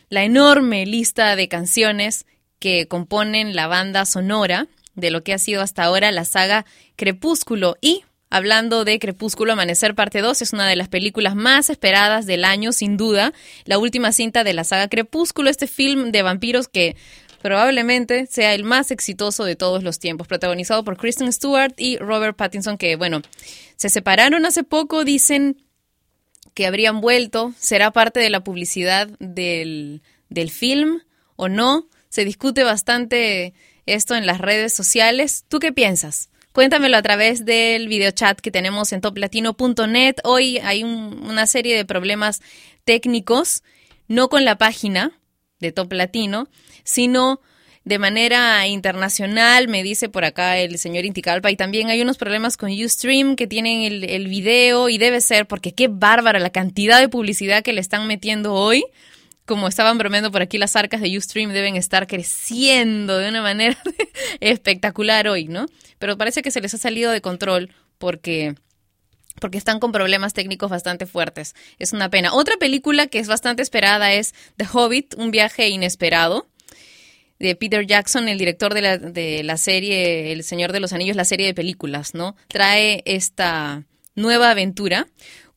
la 0.08 0.22
enorme 0.22 0.86
lista 0.86 1.34
de 1.34 1.48
canciones 1.48 2.24
que 2.60 2.86
componen 2.86 3.56
la 3.56 3.66
banda 3.66 4.06
sonora 4.06 4.68
de 4.94 5.10
lo 5.10 5.24
que 5.24 5.34
ha 5.34 5.38
sido 5.38 5.62
hasta 5.62 5.82
ahora 5.82 6.12
la 6.12 6.24
saga 6.24 6.64
Crepúsculo. 6.94 7.76
Y 7.80 8.04
hablando 8.30 8.84
de 8.84 9.00
Crepúsculo, 9.00 9.54
Amanecer 9.54 9.96
Parte 9.96 10.20
2 10.20 10.42
es 10.42 10.52
una 10.52 10.68
de 10.68 10.76
las 10.76 10.86
películas 10.86 11.34
más 11.34 11.68
esperadas 11.68 12.24
del 12.24 12.44
año, 12.44 12.70
sin 12.70 12.96
duda. 12.96 13.32
La 13.64 13.78
última 13.78 14.12
cinta 14.12 14.44
de 14.44 14.54
la 14.54 14.62
saga 14.62 14.86
Crepúsculo, 14.86 15.50
este 15.50 15.66
film 15.66 16.12
de 16.12 16.22
vampiros 16.22 16.68
que 16.68 16.94
probablemente 17.42 18.26
sea 18.26 18.54
el 18.54 18.64
más 18.64 18.90
exitoso 18.90 19.44
de 19.44 19.56
todos 19.56 19.82
los 19.82 19.98
tiempos, 19.98 20.26
protagonizado 20.26 20.84
por 20.84 20.96
Kristen 20.96 21.32
Stewart 21.32 21.74
y 21.76 21.96
Robert 21.98 22.36
Pattinson, 22.36 22.78
que 22.78 22.96
bueno, 22.96 23.22
se 23.76 23.88
separaron 23.88 24.44
hace 24.46 24.64
poco, 24.64 25.04
dicen 25.04 25.62
que 26.54 26.66
habrían 26.66 27.00
vuelto, 27.00 27.52
será 27.58 27.92
parte 27.92 28.20
de 28.20 28.30
la 28.30 28.42
publicidad 28.42 29.08
del, 29.20 30.02
del 30.28 30.50
film 30.50 31.00
o 31.36 31.48
no, 31.48 31.88
se 32.08 32.24
discute 32.24 32.64
bastante 32.64 33.54
esto 33.86 34.16
en 34.16 34.26
las 34.26 34.38
redes 34.38 34.72
sociales. 34.72 35.44
¿Tú 35.48 35.60
qué 35.60 35.72
piensas? 35.72 36.30
Cuéntamelo 36.52 36.96
a 36.96 37.02
través 37.02 37.44
del 37.44 37.86
videochat 37.86 38.40
que 38.40 38.50
tenemos 38.50 38.92
en 38.92 39.00
toplatino.net. 39.00 40.16
Hoy 40.24 40.58
hay 40.58 40.82
un- 40.82 41.20
una 41.22 41.46
serie 41.46 41.76
de 41.76 41.84
problemas 41.84 42.40
técnicos, 42.84 43.62
no 44.08 44.28
con 44.28 44.44
la 44.44 44.56
página 44.58 45.12
de 45.60 45.72
Top 45.72 45.92
Latino, 45.92 46.48
sino 46.84 47.40
de 47.84 47.98
manera 47.98 48.66
internacional, 48.66 49.66
me 49.66 49.82
dice 49.82 50.10
por 50.10 50.24
acá 50.24 50.58
el 50.58 50.78
señor 50.78 51.06
Inticalpa, 51.06 51.50
y 51.50 51.56
también 51.56 51.88
hay 51.88 52.02
unos 52.02 52.18
problemas 52.18 52.58
con 52.58 52.70
Ustream 52.70 53.34
que 53.34 53.46
tienen 53.46 53.82
el, 53.82 54.04
el 54.04 54.28
video 54.28 54.90
y 54.90 54.98
debe 54.98 55.22
ser 55.22 55.46
porque 55.46 55.72
qué 55.72 55.88
bárbara 55.88 56.38
la 56.38 56.50
cantidad 56.50 57.00
de 57.00 57.08
publicidad 57.08 57.62
que 57.62 57.72
le 57.72 57.80
están 57.80 58.06
metiendo 58.06 58.52
hoy. 58.52 58.84
Como 59.46 59.66
estaban 59.66 59.96
bromeando 59.96 60.30
por 60.30 60.42
aquí, 60.42 60.58
las 60.58 60.76
arcas 60.76 61.00
de 61.00 61.16
Ustream 61.16 61.52
deben 61.52 61.76
estar 61.76 62.06
creciendo 62.06 63.16
de 63.16 63.30
una 63.30 63.40
manera 63.40 63.78
espectacular 64.40 65.26
hoy, 65.26 65.46
¿no? 65.46 65.64
Pero 65.98 66.18
parece 66.18 66.42
que 66.42 66.50
se 66.50 66.60
les 66.60 66.74
ha 66.74 66.78
salido 66.78 67.10
de 67.10 67.22
control 67.22 67.70
porque 67.96 68.54
porque 69.40 69.58
están 69.58 69.80
con 69.80 69.92
problemas 69.92 70.34
técnicos 70.34 70.70
bastante 70.70 71.06
fuertes. 71.06 71.54
Es 71.78 71.92
una 71.92 72.10
pena. 72.10 72.34
Otra 72.34 72.56
película 72.56 73.06
que 73.06 73.18
es 73.18 73.28
bastante 73.28 73.62
esperada 73.62 74.12
es 74.12 74.34
The 74.56 74.66
Hobbit, 74.72 75.14
un 75.16 75.30
viaje 75.30 75.68
inesperado, 75.68 76.46
de 77.38 77.54
Peter 77.54 77.86
Jackson, 77.86 78.28
el 78.28 78.38
director 78.38 78.74
de 78.74 79.42
la, 79.44 79.56
serie 79.56 80.32
El 80.32 80.42
Señor 80.42 80.72
de 80.72 80.80
los 80.80 80.92
Anillos, 80.92 81.16
la 81.16 81.24
serie 81.24 81.46
de 81.46 81.54
películas, 81.54 82.14
¿no? 82.14 82.36
Trae 82.48 83.02
esta 83.04 83.84
nueva 84.14 84.50
aventura 84.50 85.06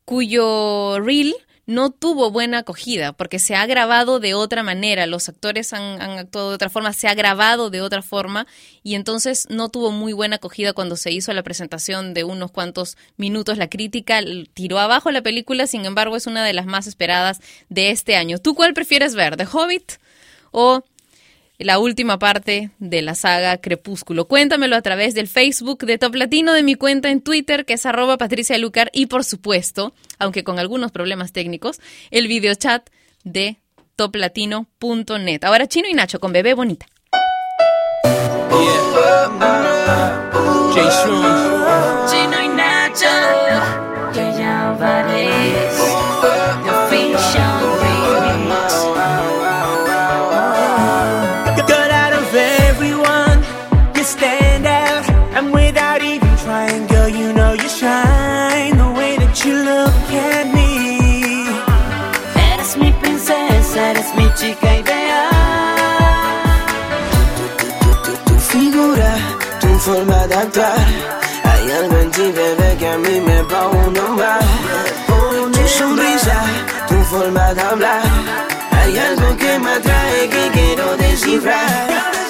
cuyo 0.05 0.99
reel 0.99 1.33
no 1.65 1.91
tuvo 1.91 2.31
buena 2.31 2.59
acogida 2.59 3.13
porque 3.13 3.39
se 3.39 3.55
ha 3.55 3.65
grabado 3.65 4.19
de 4.19 4.33
otra 4.33 4.63
manera, 4.63 5.05
los 5.05 5.29
actores 5.29 5.73
han, 5.73 6.01
actuado 6.01 6.49
de 6.49 6.55
otra 6.55 6.69
forma, 6.69 6.93
se 6.93 7.07
ha 7.07 7.13
grabado 7.13 7.69
de 7.69 7.81
otra 7.81 8.01
forma 8.01 8.47
y 8.83 8.95
entonces 8.95 9.47
no 9.49 9.69
tuvo 9.69 9.91
muy 9.91 10.13
buena 10.13 10.37
acogida 10.37 10.73
cuando 10.73 10.95
se 10.95 11.11
hizo 11.11 11.33
la 11.33 11.43
presentación 11.43 12.13
de 12.13 12.23
unos 12.23 12.51
cuantos 12.51 12.97
minutos. 13.17 13.57
La 13.57 13.69
crítica 13.69 14.21
tiró 14.53 14.79
abajo 14.79 15.11
la 15.11 15.21
película, 15.21 15.67
sin 15.67 15.85
embargo 15.85 16.15
es 16.15 16.27
una 16.27 16.43
de 16.43 16.53
las 16.53 16.65
más 16.65 16.87
esperadas 16.87 17.39
de 17.69 17.91
este 17.91 18.15
año. 18.15 18.39
¿Tú 18.39 18.55
cuál 18.55 18.73
prefieres 18.73 19.15
ver, 19.15 19.37
The 19.37 19.47
Hobbit 19.51 19.93
o 20.51 20.83
la 21.63 21.79
última 21.79 22.19
parte 22.19 22.71
de 22.79 23.01
la 23.01 23.15
saga 23.15 23.57
Crepúsculo. 23.57 24.27
Cuéntamelo 24.27 24.75
a 24.75 24.81
través 24.81 25.13
del 25.13 25.27
Facebook 25.27 25.85
de 25.85 25.97
Top 25.97 26.15
Latino, 26.15 26.53
de 26.53 26.63
mi 26.63 26.75
cuenta 26.75 27.09
en 27.09 27.21
Twitter, 27.21 27.65
que 27.65 27.73
es 27.73 27.85
arroba 27.85 28.17
Patricia 28.17 28.57
Lucar, 28.57 28.89
y 28.93 29.07
por 29.07 29.23
supuesto, 29.23 29.93
aunque 30.19 30.43
con 30.43 30.59
algunos 30.59 30.91
problemas 30.91 31.31
técnicos, 31.31 31.79
el 32.09 32.27
videochat 32.27 32.89
de 33.23 33.57
toplatino.net. 33.95 35.43
Ahora 35.43 35.67
Chino 35.67 35.87
y 35.89 35.93
Nacho 35.93 36.19
con 36.19 36.33
Bebé 36.33 36.53
Bonita. 36.53 36.87
Yeah. 38.51 39.07
Uh, 41.07 41.50
a 72.91 72.97
mí 72.97 73.21
me 73.21 73.41
va 73.43 73.67
uno 73.67 74.15
más. 74.15 74.45
Por 75.07 75.51
tu 75.51 75.67
sonrisa, 75.67 76.37
tu 76.87 76.95
forma 77.05 77.53
de 77.53 77.61
hablar. 77.61 78.03
Hay 78.71 78.97
algo 78.97 79.37
que 79.37 79.59
me 79.59 79.71
atrae 79.71 80.29
que 80.29 80.49
quiero 80.51 80.97
descifrar. 80.97 82.20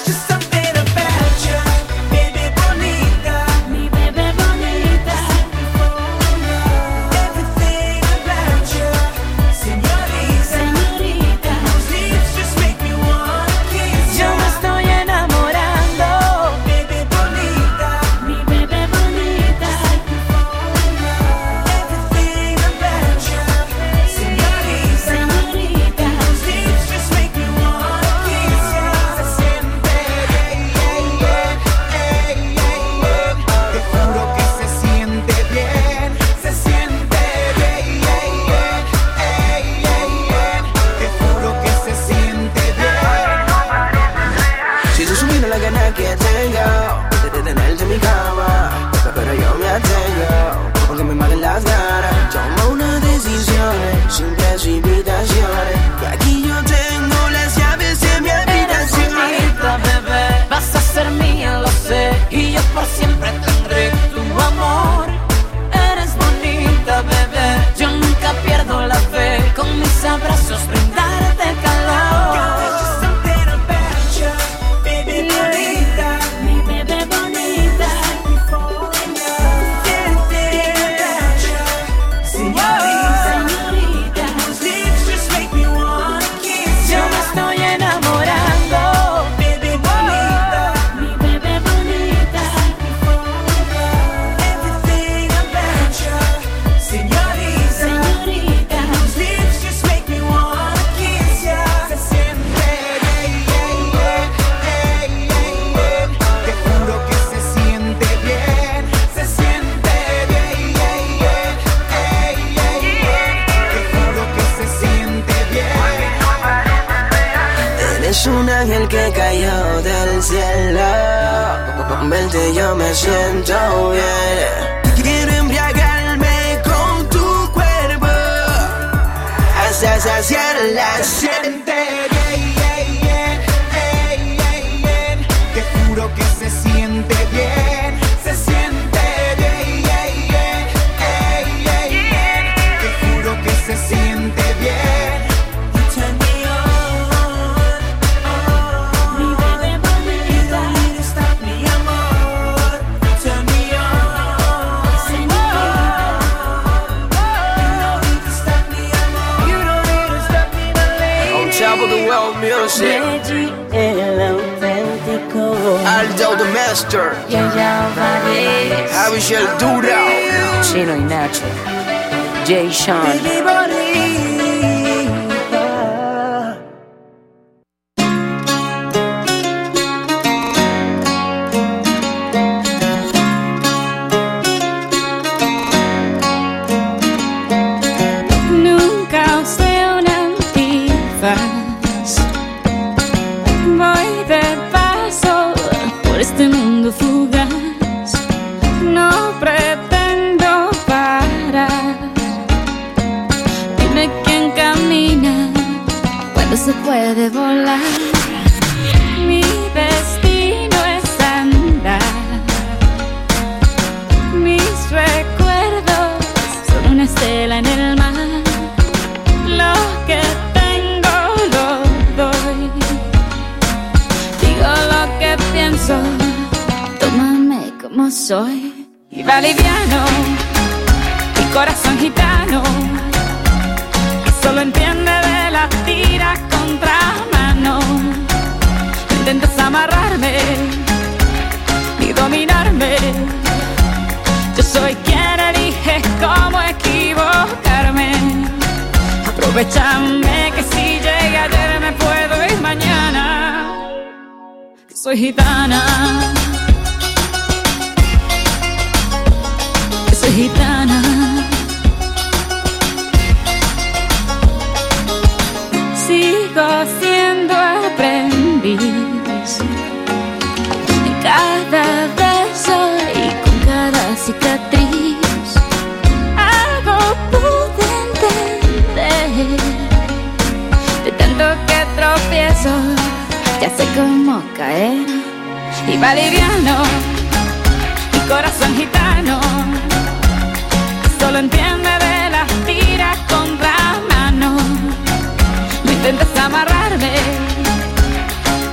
No 296.02 296.08
intentes 296.08 296.36
amarrarme 296.36 297.12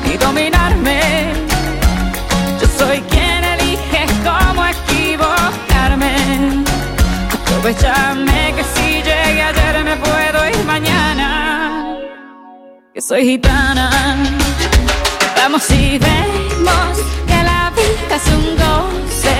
ni 0.03 0.17
dominarme. 0.17 1.31
Yo 2.59 2.67
soy 2.75 3.01
quien 3.01 3.43
elige 3.43 4.07
cómo 4.23 4.65
equivocarme. 4.65 6.15
Aprovechame 7.31 8.53
que 8.55 8.63
si 8.73 9.03
llegué 9.03 9.43
ayer 9.43 9.83
me 9.83 9.95
puedo 9.97 10.49
ir 10.49 10.65
mañana. 10.65 11.97
Que 12.95 13.01
soy 13.01 13.23
gitana. 13.23 13.91
Vamos 15.35 15.69
y 15.69 15.99
vemos 15.99 16.97
que 17.27 17.43
la 17.43 17.71
vida 17.77 18.15
es 18.15 18.27
un 18.33 18.55
goce. 18.57 19.35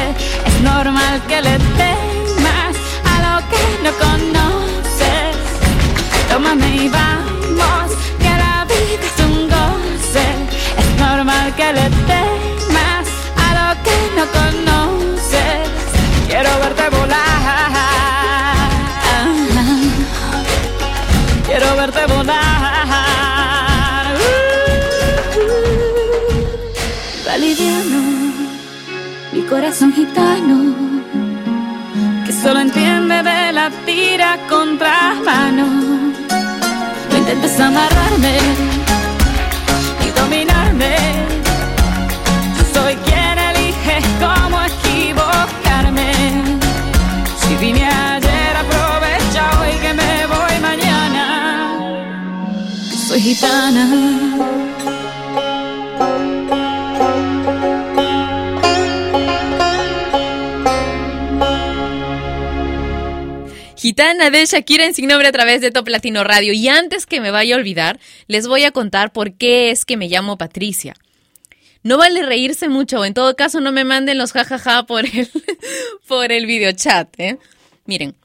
Es 0.45 0.61
normal 0.61 1.21
que 1.27 1.41
le 1.41 1.57
temas 1.79 2.75
a 3.11 3.15
lo 3.25 3.35
que 3.49 3.63
no 3.83 3.91
conoces. 4.05 5.37
Tómame 6.29 6.75
y 6.83 6.89
vamos, 6.89 7.28
que 11.59 11.73
le 11.73 11.87
temas 12.11 13.07
a 13.45 13.47
lo 13.57 13.67
que 13.85 13.97
no 14.17 14.23
conoces. 14.39 15.67
Quiero 16.29 16.51
verte 16.63 16.85
volar. 16.95 18.59
Quiero 21.45 21.75
verte 21.75 22.03
volar. 22.13 24.05
Va 27.27 27.37
liviano, 27.37 28.01
mi 29.33 29.41
corazón 29.41 29.91
gitano 29.93 30.57
que 32.25 32.31
solo 32.41 32.59
entiende 32.61 33.17
de 33.31 33.51
la 33.51 33.69
tira 33.85 34.37
contra 34.47 35.13
mano. 35.25 35.65
No 37.09 37.17
intentes 37.17 37.59
amarrarme 37.59 38.37
y 40.05 40.09
dominarme. 40.19 41.28
Vine 47.59 47.83
ayer, 47.83 48.55
aprovecha 48.55 49.59
hoy 49.59 49.77
que 49.81 49.93
me 49.93 50.25
voy 50.27 50.59
mañana. 50.61 51.77
Soy 53.07 53.19
gitana. 53.21 53.85
Gitana 63.75 64.29
de 64.29 64.45
Shakira 64.45 64.85
en 64.85 64.93
Sin 64.93 65.07
Nombre 65.07 65.27
a 65.27 65.31
través 65.31 65.61
de 65.61 65.71
Top 65.71 65.87
Latino 65.87 66.23
Radio. 66.23 66.53
Y 66.53 66.67
antes 66.67 67.05
que 67.05 67.21
me 67.21 67.31
vaya 67.31 67.55
a 67.55 67.57
olvidar, 67.57 67.99
les 68.27 68.45
voy 68.45 68.65
a 68.65 68.71
contar 68.71 69.11
por 69.13 69.33
qué 69.33 69.71
es 69.71 69.85
que 69.85 69.95
me 69.95 70.09
llamo 70.09 70.37
Patricia. 70.37 70.95
No 71.81 71.97
vale 71.97 72.23
reírse 72.23 72.67
mucho, 72.67 73.05
en 73.05 73.13
todo 73.13 73.35
caso 73.35 73.61
no 73.61 73.71
me 73.71 73.85
manden 73.85 74.17
los 74.17 74.33
jajaja 74.33 74.85
por 74.85 75.05
el, 75.05 75.29
por 76.07 76.31
el 76.31 76.45
videochat. 76.45 77.07
¿eh? 77.19 77.37
Miren, 77.85 78.15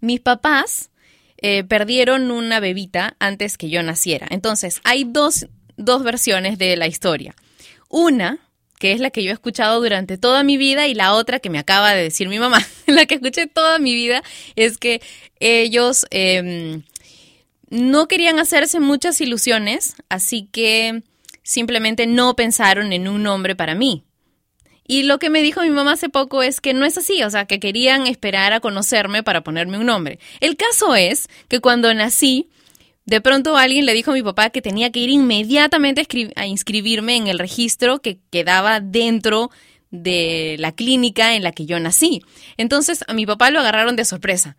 mis 0.00 0.20
papás 0.20 0.90
eh, 1.38 1.64
perdieron 1.64 2.30
una 2.30 2.60
bebita 2.60 3.16
antes 3.18 3.58
que 3.58 3.70
yo 3.70 3.82
naciera. 3.82 4.26
Entonces, 4.30 4.80
hay 4.84 5.04
dos, 5.04 5.46
dos 5.76 6.04
versiones 6.04 6.58
de 6.58 6.76
la 6.76 6.86
historia. 6.86 7.34
Una, 7.88 8.38
que 8.78 8.92
es 8.92 9.00
la 9.00 9.10
que 9.10 9.24
yo 9.24 9.30
he 9.30 9.34
escuchado 9.34 9.80
durante 9.80 10.16
toda 10.16 10.44
mi 10.44 10.56
vida, 10.56 10.86
y 10.86 10.94
la 10.94 11.14
otra 11.14 11.40
que 11.40 11.50
me 11.50 11.58
acaba 11.58 11.92
de 11.92 12.04
decir 12.04 12.28
mi 12.28 12.38
mamá, 12.38 12.64
la 12.86 13.06
que 13.06 13.16
escuché 13.16 13.46
toda 13.46 13.78
mi 13.78 13.94
vida, 13.94 14.22
es 14.54 14.78
que 14.78 15.02
ellos 15.40 16.06
eh, 16.10 16.82
no 17.68 18.06
querían 18.06 18.38
hacerse 18.38 18.78
muchas 18.78 19.20
ilusiones, 19.20 19.96
así 20.08 20.48
que 20.52 21.02
simplemente 21.42 22.06
no 22.06 22.36
pensaron 22.36 22.92
en 22.92 23.08
un 23.08 23.22
nombre 23.22 23.54
para 23.56 23.74
mí. 23.74 24.04
Y 24.86 25.04
lo 25.04 25.20
que 25.20 25.30
me 25.30 25.40
dijo 25.40 25.62
mi 25.62 25.70
mamá 25.70 25.92
hace 25.92 26.08
poco 26.08 26.42
es 26.42 26.60
que 26.60 26.74
no 26.74 26.84
es 26.84 26.98
así, 26.98 27.22
o 27.22 27.30
sea, 27.30 27.44
que 27.44 27.60
querían 27.60 28.08
esperar 28.08 28.52
a 28.52 28.58
conocerme 28.58 29.22
para 29.22 29.44
ponerme 29.44 29.78
un 29.78 29.86
nombre. 29.86 30.18
El 30.40 30.56
caso 30.56 30.96
es 30.96 31.28
que 31.46 31.60
cuando 31.60 31.94
nací, 31.94 32.50
de 33.06 33.20
pronto 33.20 33.56
alguien 33.56 33.86
le 33.86 33.94
dijo 33.94 34.10
a 34.10 34.14
mi 34.14 34.22
papá 34.22 34.50
que 34.50 34.62
tenía 34.62 34.90
que 34.90 34.98
ir 34.98 35.10
inmediatamente 35.10 36.06
a, 36.34 36.46
inscribirme 36.46 37.14
en 37.14 37.28
el 37.28 37.38
registro 37.38 38.00
que 38.00 38.18
quedaba 38.30 38.80
dentro 38.80 39.50
de 39.92 40.56
la 40.58 40.72
clínica 40.72 41.34
en 41.34 41.44
la 41.44 41.52
que 41.52 41.66
yo 41.66 41.78
nací. 41.78 42.22
Entonces 42.56 43.04
a 43.06 43.14
mi 43.14 43.26
papá 43.26 43.50
lo 43.50 43.60
agarraron 43.60 43.94
de 43.94 44.04
sorpresa. 44.04 44.56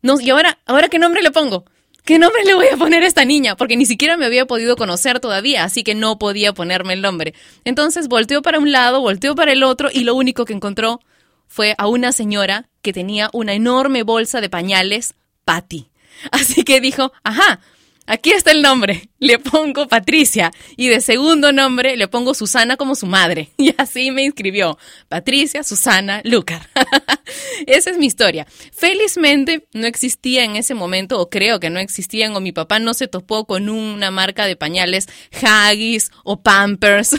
No, 0.00 0.20
y 0.20 0.30
ahora, 0.30 0.60
ahora 0.66 0.88
qué 0.88 1.00
nombre 1.00 1.22
le 1.22 1.32
pongo? 1.32 1.64
¿Qué 2.06 2.20
nombre 2.20 2.44
le 2.44 2.54
voy 2.54 2.68
a 2.72 2.76
poner 2.76 3.02
a 3.02 3.06
esta 3.08 3.24
niña? 3.24 3.56
Porque 3.56 3.76
ni 3.76 3.84
siquiera 3.84 4.16
me 4.16 4.26
había 4.26 4.46
podido 4.46 4.76
conocer 4.76 5.18
todavía, 5.18 5.64
así 5.64 5.82
que 5.82 5.96
no 5.96 6.20
podía 6.20 6.52
ponerme 6.52 6.92
el 6.92 7.02
nombre. 7.02 7.34
Entonces 7.64 8.06
volteó 8.06 8.42
para 8.42 8.60
un 8.60 8.70
lado, 8.70 9.00
volteó 9.00 9.34
para 9.34 9.50
el 9.50 9.64
otro 9.64 9.88
y 9.92 10.04
lo 10.04 10.14
único 10.14 10.44
que 10.44 10.52
encontró 10.52 11.00
fue 11.48 11.74
a 11.78 11.88
una 11.88 12.12
señora 12.12 12.68
que 12.80 12.92
tenía 12.92 13.28
una 13.32 13.54
enorme 13.54 14.04
bolsa 14.04 14.40
de 14.40 14.48
pañales, 14.48 15.14
Patty. 15.44 15.90
Así 16.30 16.62
que 16.62 16.80
dijo, 16.80 17.12
ajá, 17.24 17.58
aquí 18.06 18.32
está 18.32 18.52
el 18.52 18.62
nombre, 18.62 19.08
le 19.18 19.38
pongo 19.38 19.88
Patricia 19.88 20.50
y 20.76 20.88
de 20.88 21.00
segundo 21.00 21.52
nombre 21.52 21.96
le 21.96 22.08
pongo 22.08 22.34
Susana 22.34 22.76
como 22.76 22.94
su 22.94 23.06
madre. 23.06 23.50
Y 23.58 23.74
así 23.78 24.12
me 24.12 24.22
inscribió, 24.22 24.78
Patricia 25.08 25.64
Susana 25.64 26.20
Lucar. 26.24 26.68
Esa 27.66 27.90
es 27.90 27.98
mi 27.98 28.06
historia. 28.06 28.46
Felizmente 28.72 29.66
no 29.72 29.86
existía 29.86 30.44
en 30.44 30.56
ese 30.56 30.74
momento, 30.74 31.20
o 31.20 31.28
creo 31.28 31.58
que 31.58 31.70
no 31.70 31.80
existían, 31.80 32.36
o 32.36 32.40
mi 32.40 32.52
papá 32.52 32.78
no 32.78 32.94
se 32.94 33.08
topó 33.08 33.44
con 33.44 33.68
una 33.68 34.10
marca 34.10 34.46
de 34.46 34.56
pañales 34.56 35.08
Haggis 35.42 36.12
o 36.22 36.42
Pampers 36.42 37.16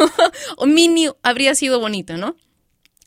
o 0.56 0.66
Mini, 0.66 1.08
habría 1.22 1.54
sido 1.54 1.80
bonito, 1.80 2.16
¿no? 2.16 2.36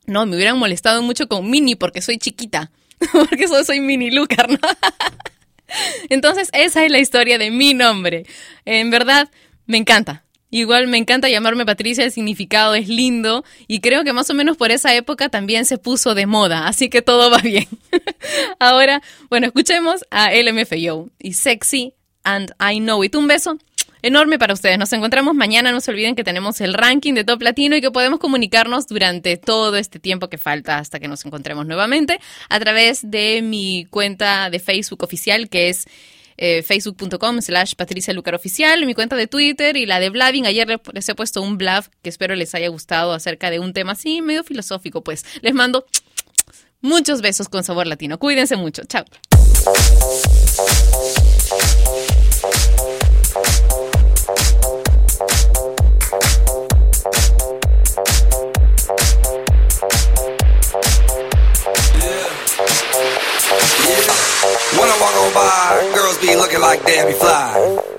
No, 0.08 0.26
me 0.26 0.36
hubieran 0.36 0.58
molestado 0.58 1.04
mucho 1.04 1.28
con 1.28 1.48
Mini 1.50 1.76
porque 1.76 2.02
soy 2.02 2.18
chiquita, 2.18 2.72
porque 3.12 3.48
solo 3.48 3.64
soy 3.64 3.80
Mini 3.80 4.10
Lucar, 4.10 4.50
¿no? 4.50 4.58
Entonces, 6.09 6.49
esa 6.53 6.86
es 6.86 6.91
la 6.91 6.99
historia 6.99 7.38
de 7.38 7.51
mi 7.51 7.74
nombre. 7.74 8.26
En 8.65 8.89
verdad, 8.89 9.30
me 9.65 9.78
encanta. 9.78 10.24
Igual 10.51 10.88
me 10.88 10.97
encanta 10.97 11.30
llamarme 11.30 11.65
Patricia, 11.65 12.03
el 12.03 12.11
significado 12.11 12.74
es 12.74 12.88
lindo 12.88 13.43
y 13.67 13.82
creo 13.82 14.03
que 14.03 14.13
más 14.13 14.32
o 14.32 14.34
menos 14.34 14.57
por 14.57 14.72
esa 14.72 14.95
época 14.95 15.30
también 15.30 15.65
se 15.65 15.78
puso 15.78 16.15
de 16.15 16.26
moda, 16.26 16.67
así 16.67 16.89
que 16.89 17.03
todo 17.03 17.30
va 17.30 17.38
bien. 17.38 17.67
Ahora, 18.59 19.03
bueno, 19.30 19.45
escuchemos 19.45 20.03
a 20.09 20.32
LMFAO 20.34 21.09
y 21.20 21.34
Sexy 21.34 21.93
and 22.24 22.51
I 22.59 22.80
Know 22.80 23.03
It. 23.03 23.15
Un 23.15 23.28
beso 23.28 23.59
enorme 24.02 24.39
para 24.39 24.54
ustedes. 24.54 24.78
Nos 24.78 24.91
encontramos 24.93 25.36
mañana. 25.36 25.72
No 25.72 25.82
se 25.82 25.91
olviden 25.91 26.16
que 26.16 26.24
tenemos 26.24 26.62
el 26.62 26.74
ranking 26.74 27.14
de 27.14 27.24
Top 27.24 27.41
Latino 27.41 27.76
y 27.76 27.82
que 27.82 27.91
podemos 27.91 28.20
comunicarnos 28.20 28.88
durante 28.88 29.38
todo 29.38 29.76
este 29.78 30.00
tiempo 30.00 30.30
que 30.30 30.38
falta 30.38 30.78
hasta 30.78 31.00
que 31.00 31.08
nos 31.08 31.26
encontremos 31.26 31.66
nuevamente 31.66 32.20
a 32.50 32.60
través 32.60 33.10
de 33.10 33.41
mi 33.41 33.86
cuenta 33.89 34.50
de 34.50 34.60
Facebook 34.60 35.04
oficial 35.04 35.50
que 35.50 35.70
es 35.70 35.86
eh, 36.41 36.64
facebook.com 36.64 37.41
slash 37.41 37.74
Patricia 37.76 38.14
Lucar 38.14 38.34
Oficial, 38.34 38.86
mi 38.86 38.93
cuenta 38.93 39.18
de 39.18 39.28
Twitter 39.28 39.76
y 39.76 39.86
la 39.86 40.00
de 40.00 40.10
Blavin. 40.10 40.45
Ayer 40.45 40.68
le- 40.70 40.80
les 40.93 41.10
he 41.10 41.16
puesto 41.16 41.41
un 41.41 41.58
blav 41.58 41.89
que 42.02 42.10
espero 42.10 42.34
les 42.36 42.56
haya 42.56 42.70
gustado 42.70 43.12
acerca 43.12 43.50
de 43.52 43.60
un 43.60 43.74
tema 43.74 43.91
así 43.91 44.22
medio 44.22 44.45
filosófico. 44.45 45.04
Pues 45.04 45.26
les 45.41 45.54
mando 45.54 45.86
muchos 46.80 47.22
besos 47.22 47.50
con 47.50 47.66
sabor 47.66 47.88
latino. 47.88 48.20
Cuídense 48.20 48.56
mucho. 48.56 48.84
Chao. 48.86 49.04
When 64.90 64.98
I 64.98 65.02
walk 65.02 65.16
on 65.22 65.34
by, 65.36 65.96
girls 65.96 66.18
be 66.18 66.36
looking 66.36 66.62
like 66.62 66.84
damn, 66.84 67.06
Debbie 67.06 67.20
Fly. 67.20 67.99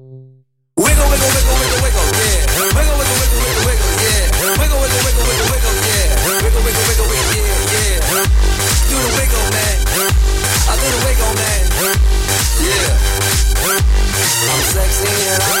Sexy 15.31 15.43
and 15.43 15.57
I 15.57 15.60